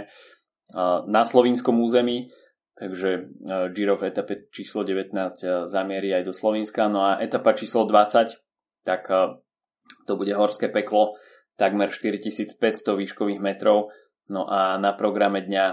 na 1.07 1.23
slovinskom 1.23 1.79
území, 1.79 2.27
takže 2.75 3.31
Giro 3.71 3.95
v 3.95 4.03
etape 4.11 4.51
číslo 4.51 4.83
19 4.83 5.65
zamierí 5.65 6.11
aj 6.13 6.27
do 6.27 6.33
Slovenska, 6.35 6.91
no 6.91 7.07
a 7.07 7.23
etapa 7.23 7.55
číslo 7.55 7.87
20, 7.87 8.35
tak 8.83 9.07
to 10.05 10.13
bude 10.19 10.35
horské 10.35 10.67
peklo, 10.69 11.15
takmer 11.55 11.89
4500 11.89 12.59
výškových 12.99 13.41
metrov, 13.41 13.89
no 14.29 14.45
a 14.45 14.75
na 14.77 14.93
programe 14.93 15.41
dňa 15.41 15.65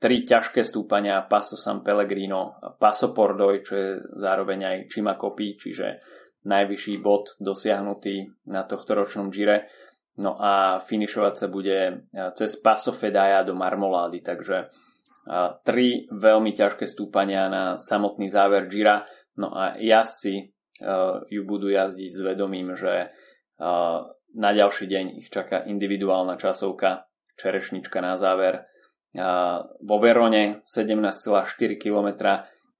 tri 0.00 0.24
ťažké 0.24 0.64
stúpania 0.64 1.24
Paso 1.28 1.60
San 1.60 1.84
Pellegrino, 1.84 2.58
Paso 2.76 3.12
Pordoj, 3.12 3.54
čo 3.64 3.74
je 3.76 3.88
zároveň 4.16 4.58
aj 4.64 4.76
Chimacopi, 4.92 5.60
čiže 5.60 6.00
najvyšší 6.44 7.00
bod 7.00 7.36
dosiahnutý 7.40 8.32
na 8.48 8.64
tohto 8.64 8.96
ročnom 8.96 9.28
Gire. 9.28 9.68
No 10.20 10.36
a 10.36 10.82
finišovať 10.82 11.34
sa 11.36 11.46
bude 11.48 11.78
e, 11.80 11.92
cez 12.36 12.60
Paso 12.60 12.92
Fedaja 12.92 13.40
do 13.46 13.56
Marmolády, 13.56 14.20
takže 14.20 14.56
e, 14.64 14.66
tri 15.64 16.04
veľmi 16.12 16.52
ťažké 16.52 16.84
stúpania 16.84 17.48
na 17.48 17.64
samotný 17.80 18.28
záver 18.28 18.68
Gira. 18.68 19.08
No 19.38 19.52
a 19.54 19.78
jazdci 19.78 20.52
ju 21.28 21.42
budú 21.44 21.68
jazdiť 21.68 22.10
s 22.10 22.20
vedomím, 22.24 22.72
že 22.72 23.12
na 24.34 24.50
ďalší 24.56 24.86
deň 24.88 25.04
ich 25.20 25.28
čaká 25.28 25.68
individuálna 25.68 26.40
časovka, 26.40 27.04
čerešnička 27.36 28.00
na 28.00 28.16
záver. 28.16 28.64
Vo 29.82 29.96
Verone 29.98 30.62
17,4 30.64 31.76
km, 31.76 32.08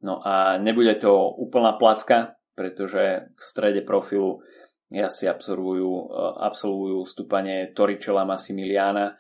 no 0.07 0.23
a 0.23 0.57
nebude 0.63 0.95
to 0.97 1.13
úplná 1.37 1.75
placka, 1.75 2.40
pretože 2.55 3.33
v 3.33 3.41
strede 3.41 3.83
profilu 3.83 4.43
asi 4.91 5.31
absolvujú, 5.31 6.11
absolvujú 6.43 7.07
stúpanie 7.07 7.71
Toricella 7.71 8.27
Massimiliana 8.27 9.15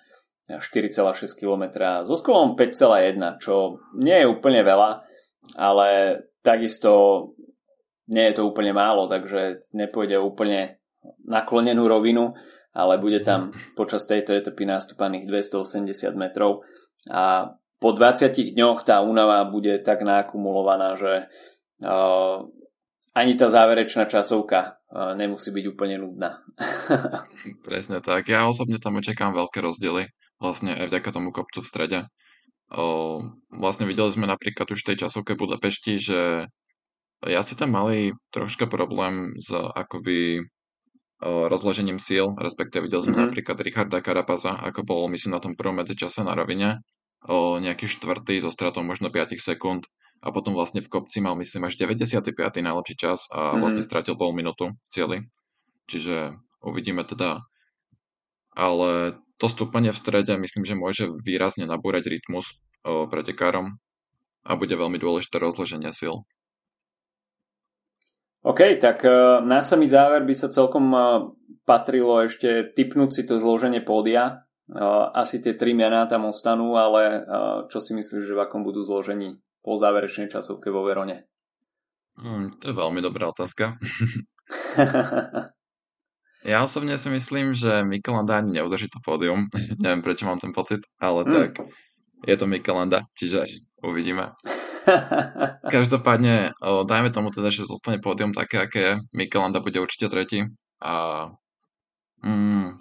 4,6 0.58 1.38
km 1.38 1.64
so 2.02 2.18
sklom 2.18 2.58
5,1, 2.58 3.38
čo 3.38 3.78
nie 3.94 4.18
je 4.18 4.26
úplne 4.26 4.66
veľa, 4.66 4.90
ale 5.54 5.88
takisto 6.42 6.90
nie 8.10 8.26
je 8.30 8.42
to 8.42 8.50
úplne 8.50 8.74
málo, 8.74 9.06
takže 9.06 9.62
nepôjde 9.78 10.18
úplne 10.18 10.82
naklonenú 11.22 11.86
rovinu, 11.86 12.34
ale 12.74 12.98
bude 12.98 13.22
tam 13.22 13.54
počas 13.78 14.10
tejto 14.10 14.34
etapy 14.34 14.66
nastúpaných 14.66 15.30
280 15.30 16.18
metrov. 16.18 16.66
A 17.06 17.54
po 17.78 17.94
20 17.94 18.34
dňoch 18.58 18.82
tá 18.82 19.00
únava 19.00 19.46
bude 19.46 19.78
tak 19.80 20.02
nakumulovaná, 20.02 20.98
že 20.98 21.30
uh, 21.86 22.44
ani 23.14 23.34
tá 23.34 23.50
záverečná 23.50 24.06
časovka 24.06 24.78
uh, 24.90 25.12
nemusí 25.18 25.50
byť 25.50 25.64
úplne 25.66 25.98
nudná. 25.98 26.42
Presne 27.66 27.98
tak. 27.98 28.30
Ja 28.30 28.46
osobne 28.46 28.78
tam 28.78 28.98
očakám 28.98 29.34
veľké 29.34 29.58
rozdiely, 29.62 30.10
vlastne 30.38 30.74
aj 30.78 30.88
vďaka 30.90 31.10
tomu 31.10 31.34
kopcu 31.34 31.60
v 31.62 31.70
strede. 31.70 32.00
Vlastne 33.50 33.82
videli 33.82 34.14
sme 34.14 34.30
napríklad 34.30 34.70
už 34.70 34.86
v 34.86 34.88
tej 34.94 34.96
časovke 35.02 35.34
Budapešti, 35.34 35.98
že 35.98 36.46
ja 37.26 37.40
si 37.42 37.58
tam 37.58 37.74
mali 37.74 38.14
troška 38.30 38.70
problém 38.70 39.34
s 39.42 39.50
akoby 39.50 40.46
rozložením 41.20 42.00
síl, 42.00 42.32
respektíve 42.38 42.88
videli 42.88 43.04
sme 43.04 43.12
mm-hmm. 43.12 43.26
napríklad 43.28 43.56
Richarda 43.60 43.98
Karapaza, 44.00 44.56
ako 44.56 44.80
bol 44.86 45.00
myslím 45.12 45.36
na 45.36 45.42
tom 45.42 45.52
prvom 45.52 45.82
medzičase 45.82 46.24
na 46.24 46.32
rovine, 46.32 46.80
o 47.28 47.60
nejaký 47.60 47.84
štvrtý 47.84 48.40
so 48.40 48.48
stratou 48.48 48.80
možno 48.80 49.12
5 49.12 49.36
sekúnd 49.36 49.84
a 50.20 50.28
potom 50.28 50.52
vlastne 50.52 50.84
v 50.84 50.92
kopci 50.92 51.24
mal 51.24 51.32
myslím 51.40 51.64
až 51.64 51.80
95. 51.80 52.36
najlepší 52.36 52.96
čas 52.96 53.24
a 53.32 53.56
mm-hmm. 53.56 53.60
vlastne 53.64 53.82
stratil 53.84 54.14
pol 54.20 54.36
minútu 54.36 54.76
v 54.76 54.88
cieli. 54.92 55.18
Čiže 55.88 56.36
uvidíme 56.60 57.02
teda. 57.08 57.40
Ale 58.52 59.16
to 59.40 59.46
stúpanie 59.48 59.88
v 59.88 60.00
strede 60.00 60.36
myslím, 60.36 60.68
že 60.68 60.76
môže 60.76 61.04
výrazne 61.24 61.64
nabúrať 61.64 62.12
rytmus 62.12 62.60
o, 62.84 63.08
pretekárom 63.08 63.80
a 64.44 64.50
bude 64.58 64.76
veľmi 64.76 65.00
dôležité 65.00 65.40
rozloženie 65.40 65.88
síl. 65.94 66.28
OK, 68.40 68.80
tak 68.80 69.04
uh, 69.04 69.44
na 69.44 69.60
samý 69.60 69.84
záver 69.84 70.24
by 70.24 70.32
sa 70.32 70.48
celkom 70.48 70.86
uh, 70.96 71.28
patrilo 71.68 72.24
ešte 72.24 72.72
typnúť 72.72 73.10
si 73.12 73.22
to 73.28 73.36
zloženie 73.36 73.84
pódia. 73.84 74.48
Uh, 74.64 75.12
asi 75.12 75.44
tie 75.44 75.52
tri 75.52 75.76
mená 75.76 76.08
tam 76.08 76.24
ostanú, 76.28 76.72
ale 76.80 77.24
čo 77.68 77.84
si 77.84 77.92
myslíš, 77.92 78.32
že 78.32 78.36
v 78.36 78.40
akom 78.40 78.64
budú 78.64 78.80
zložení 78.80 79.36
po 79.60 79.76
záverečnej 79.76 80.32
časovke 80.32 80.72
vo 80.72 80.84
Verone? 80.84 81.28
Hmm, 82.20 82.52
to 82.60 82.72
je 82.72 82.74
veľmi 82.76 83.00
dobrá 83.00 83.32
otázka. 83.32 83.80
ja 86.52 86.64
osobne 86.64 87.00
si 87.00 87.08
myslím, 87.08 87.56
že 87.56 87.84
Mikelanda 87.86 88.40
ani 88.40 88.60
neudrží 88.60 88.92
to 88.92 89.00
pódium. 89.00 89.48
Neviem, 89.82 90.04
prečo 90.04 90.28
mám 90.28 90.40
ten 90.40 90.52
pocit, 90.52 90.84
ale 91.00 91.24
hmm. 91.24 91.32
tak 91.32 91.50
je 92.28 92.36
to 92.36 92.44
Mikelanda, 92.44 93.08
čiže 93.16 93.48
uvidíme. 93.80 94.36
Každopádne, 95.74 96.52
o, 96.60 96.84
dajme 96.84 97.12
tomu 97.12 97.32
teda, 97.32 97.52
že 97.52 97.68
zostane 97.68 98.00
pódium 98.00 98.32
také, 98.32 98.64
aké 98.64 98.80
je. 98.80 98.92
Mikelanda 99.16 99.64
bude 99.64 99.80
určite 99.80 100.12
tretí. 100.12 100.44
A 100.80 101.28
mm, 102.24 102.80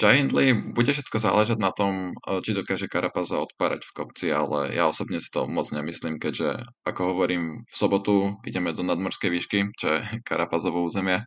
Hindley 0.00 0.54
bude 0.74 0.90
všetko 0.90 1.20
záležať 1.20 1.58
na 1.60 1.70
tom, 1.70 2.16
či 2.42 2.56
dokáže 2.56 2.88
Karapaza 2.88 3.38
odpárať 3.38 3.84
v 3.84 3.94
kopci, 3.94 4.26
ale 4.32 4.72
ja 4.72 4.88
osobne 4.88 5.20
si 5.20 5.28
to 5.28 5.44
moc 5.44 5.68
nemyslím, 5.70 6.16
keďže, 6.16 6.64
ako 6.88 7.14
hovorím, 7.14 7.62
v 7.68 7.74
sobotu 7.74 8.34
ideme 8.48 8.72
do 8.72 8.80
nadmorskej 8.80 9.30
výšky, 9.30 9.58
čo 9.76 9.98
je 9.98 10.00
Karapazovo 10.28 10.82
územie. 10.82 11.22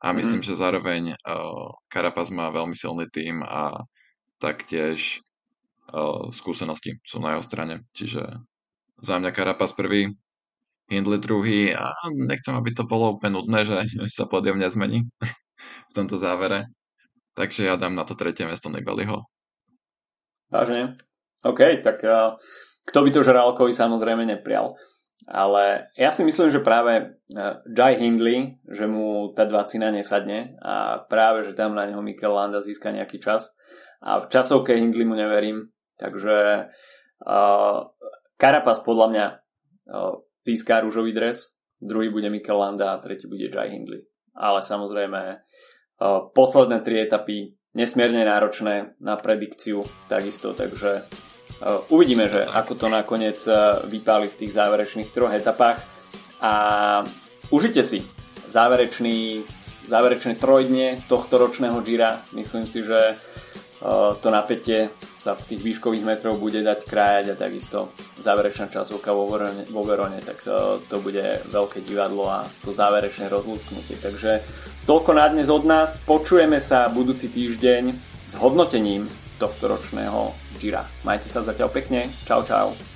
A 0.00 0.06
mhm. 0.10 0.16
myslím, 0.16 0.40
mm. 0.40 0.46
že 0.48 0.60
zároveň 0.60 1.02
uh, 1.12 1.70
Karapaz 1.92 2.32
má 2.32 2.48
veľmi 2.48 2.72
silný 2.72 3.06
tým 3.12 3.44
a 3.44 3.84
taktiež 4.40 5.20
uh, 5.92 6.32
skúsenosti 6.32 6.96
sú 7.04 7.20
na 7.20 7.36
jeho 7.36 7.44
strane. 7.44 7.84
Čiže 7.92 8.24
za 9.00 9.14
mňa 9.20 9.30
Karapas 9.36 9.76
prvý, 9.76 10.08
Hindley 10.90 11.22
druhý 11.22 11.70
a 11.70 11.94
nechcem, 12.10 12.56
aby 12.56 12.74
to 12.74 12.82
bolo 12.82 13.14
úplne 13.14 13.38
nudné, 13.38 13.62
že 13.62 13.76
sa 14.16 14.26
podium 14.26 14.58
nezmení 14.58 15.06
v 15.90 15.92
tomto 15.94 16.16
závere. 16.16 16.66
Takže 17.34 17.70
ja 17.70 17.74
dám 17.78 17.94
na 17.94 18.02
to 18.06 18.18
tretie 18.18 18.46
miesto 18.46 18.72
Nibeliho. 18.72 19.26
Vážne? 20.50 20.98
OK, 21.46 21.80
tak 21.80 22.02
uh, 22.02 22.36
kto 22.84 22.98
by 23.06 23.10
to 23.14 23.20
Žrálkovi 23.22 23.70
samozrejme 23.70 24.26
neprial. 24.26 24.74
Ale 25.30 25.92
ja 25.94 26.10
si 26.10 26.26
myslím, 26.26 26.50
že 26.50 26.64
práve 26.64 27.16
uh, 27.32 27.62
Jai 27.70 27.96
Hindley, 27.96 28.58
že 28.66 28.90
mu 28.90 29.30
tá 29.30 29.46
dvacina 29.46 29.94
nesadne 29.94 30.58
a 30.58 31.00
práve, 31.06 31.46
že 31.46 31.54
tam 31.54 31.78
na 31.78 31.86
neho 31.86 32.02
Mikel 32.02 32.34
Landa 32.34 32.58
získa 32.58 32.90
nejaký 32.90 33.22
čas. 33.22 33.54
A 34.02 34.18
v 34.18 34.26
časovke 34.26 34.74
Hindley 34.74 35.06
mu 35.06 35.14
neverím. 35.14 35.70
Takže 36.00 36.66
uh, 37.24 37.78
Karapas 38.40 38.80
podľa 38.80 39.06
mňa 39.12 39.26
získá 40.40 40.80
rúžový 40.80 41.12
dres, 41.12 41.52
druhý 41.76 42.08
bude 42.08 42.32
Mikel 42.32 42.56
Landa 42.56 42.96
a 42.96 43.00
tretí 43.02 43.28
bude 43.28 43.52
Jai 43.52 43.68
Hindley. 43.68 44.00
Ale 44.32 44.64
samozrejme 44.64 45.44
posledné 46.32 46.80
tri 46.80 47.04
etapy 47.04 47.52
nesmierne 47.76 48.24
náročné 48.24 48.96
na 49.04 49.20
predikciu 49.20 49.84
takisto, 50.08 50.56
takže 50.56 51.04
uvidíme, 51.92 52.24
že 52.26 52.42
ako 52.42 52.72
to 52.74 52.86
nakoniec 52.88 53.36
vypáli 53.84 54.32
v 54.32 54.38
tých 54.40 54.56
záverečných 54.56 55.12
troch 55.12 55.30
etapách 55.30 55.84
a 56.40 56.54
užite 57.52 57.84
si 57.84 58.00
záverečný, 58.48 59.44
záverečné 59.86 60.40
trojdne 60.40 61.04
tohto 61.06 61.36
ročného 61.36 61.78
Gira. 61.84 62.24
Myslím 62.32 62.64
si, 62.64 62.80
že 62.82 63.14
to 64.20 64.28
napätie 64.28 64.92
sa 65.16 65.32
v 65.32 65.56
tých 65.56 65.60
výškových 65.64 66.04
metrov 66.04 66.36
bude 66.36 66.60
dať 66.60 66.84
krájať 66.84 67.26
a 67.32 67.40
takisto 67.40 67.92
záverečná 68.20 68.68
časovka 68.68 69.16
vo 69.16 69.24
Verone, 69.24 69.64
vo 69.72 69.80
Verone 69.84 70.20
tak 70.20 70.44
to, 70.44 70.84
to 70.84 71.00
bude 71.00 71.24
veľké 71.48 71.80
divadlo 71.80 72.28
a 72.28 72.44
to 72.60 72.76
záverečné 72.76 73.32
rozlúsknutie. 73.32 73.96
Takže 73.96 74.44
toľko 74.84 75.10
na 75.16 75.26
dnes 75.32 75.48
od 75.48 75.64
nás. 75.64 75.96
Počujeme 75.96 76.60
sa 76.60 76.92
budúci 76.92 77.32
týždeň 77.32 77.84
s 78.28 78.34
hodnotením 78.36 79.08
tohto 79.40 79.72
ročného 79.72 80.36
Gira. 80.60 80.84
Majte 81.00 81.32
sa 81.32 81.40
zatiaľ 81.40 81.72
pekne. 81.72 82.12
Čau, 82.28 82.44
čau. 82.44 82.89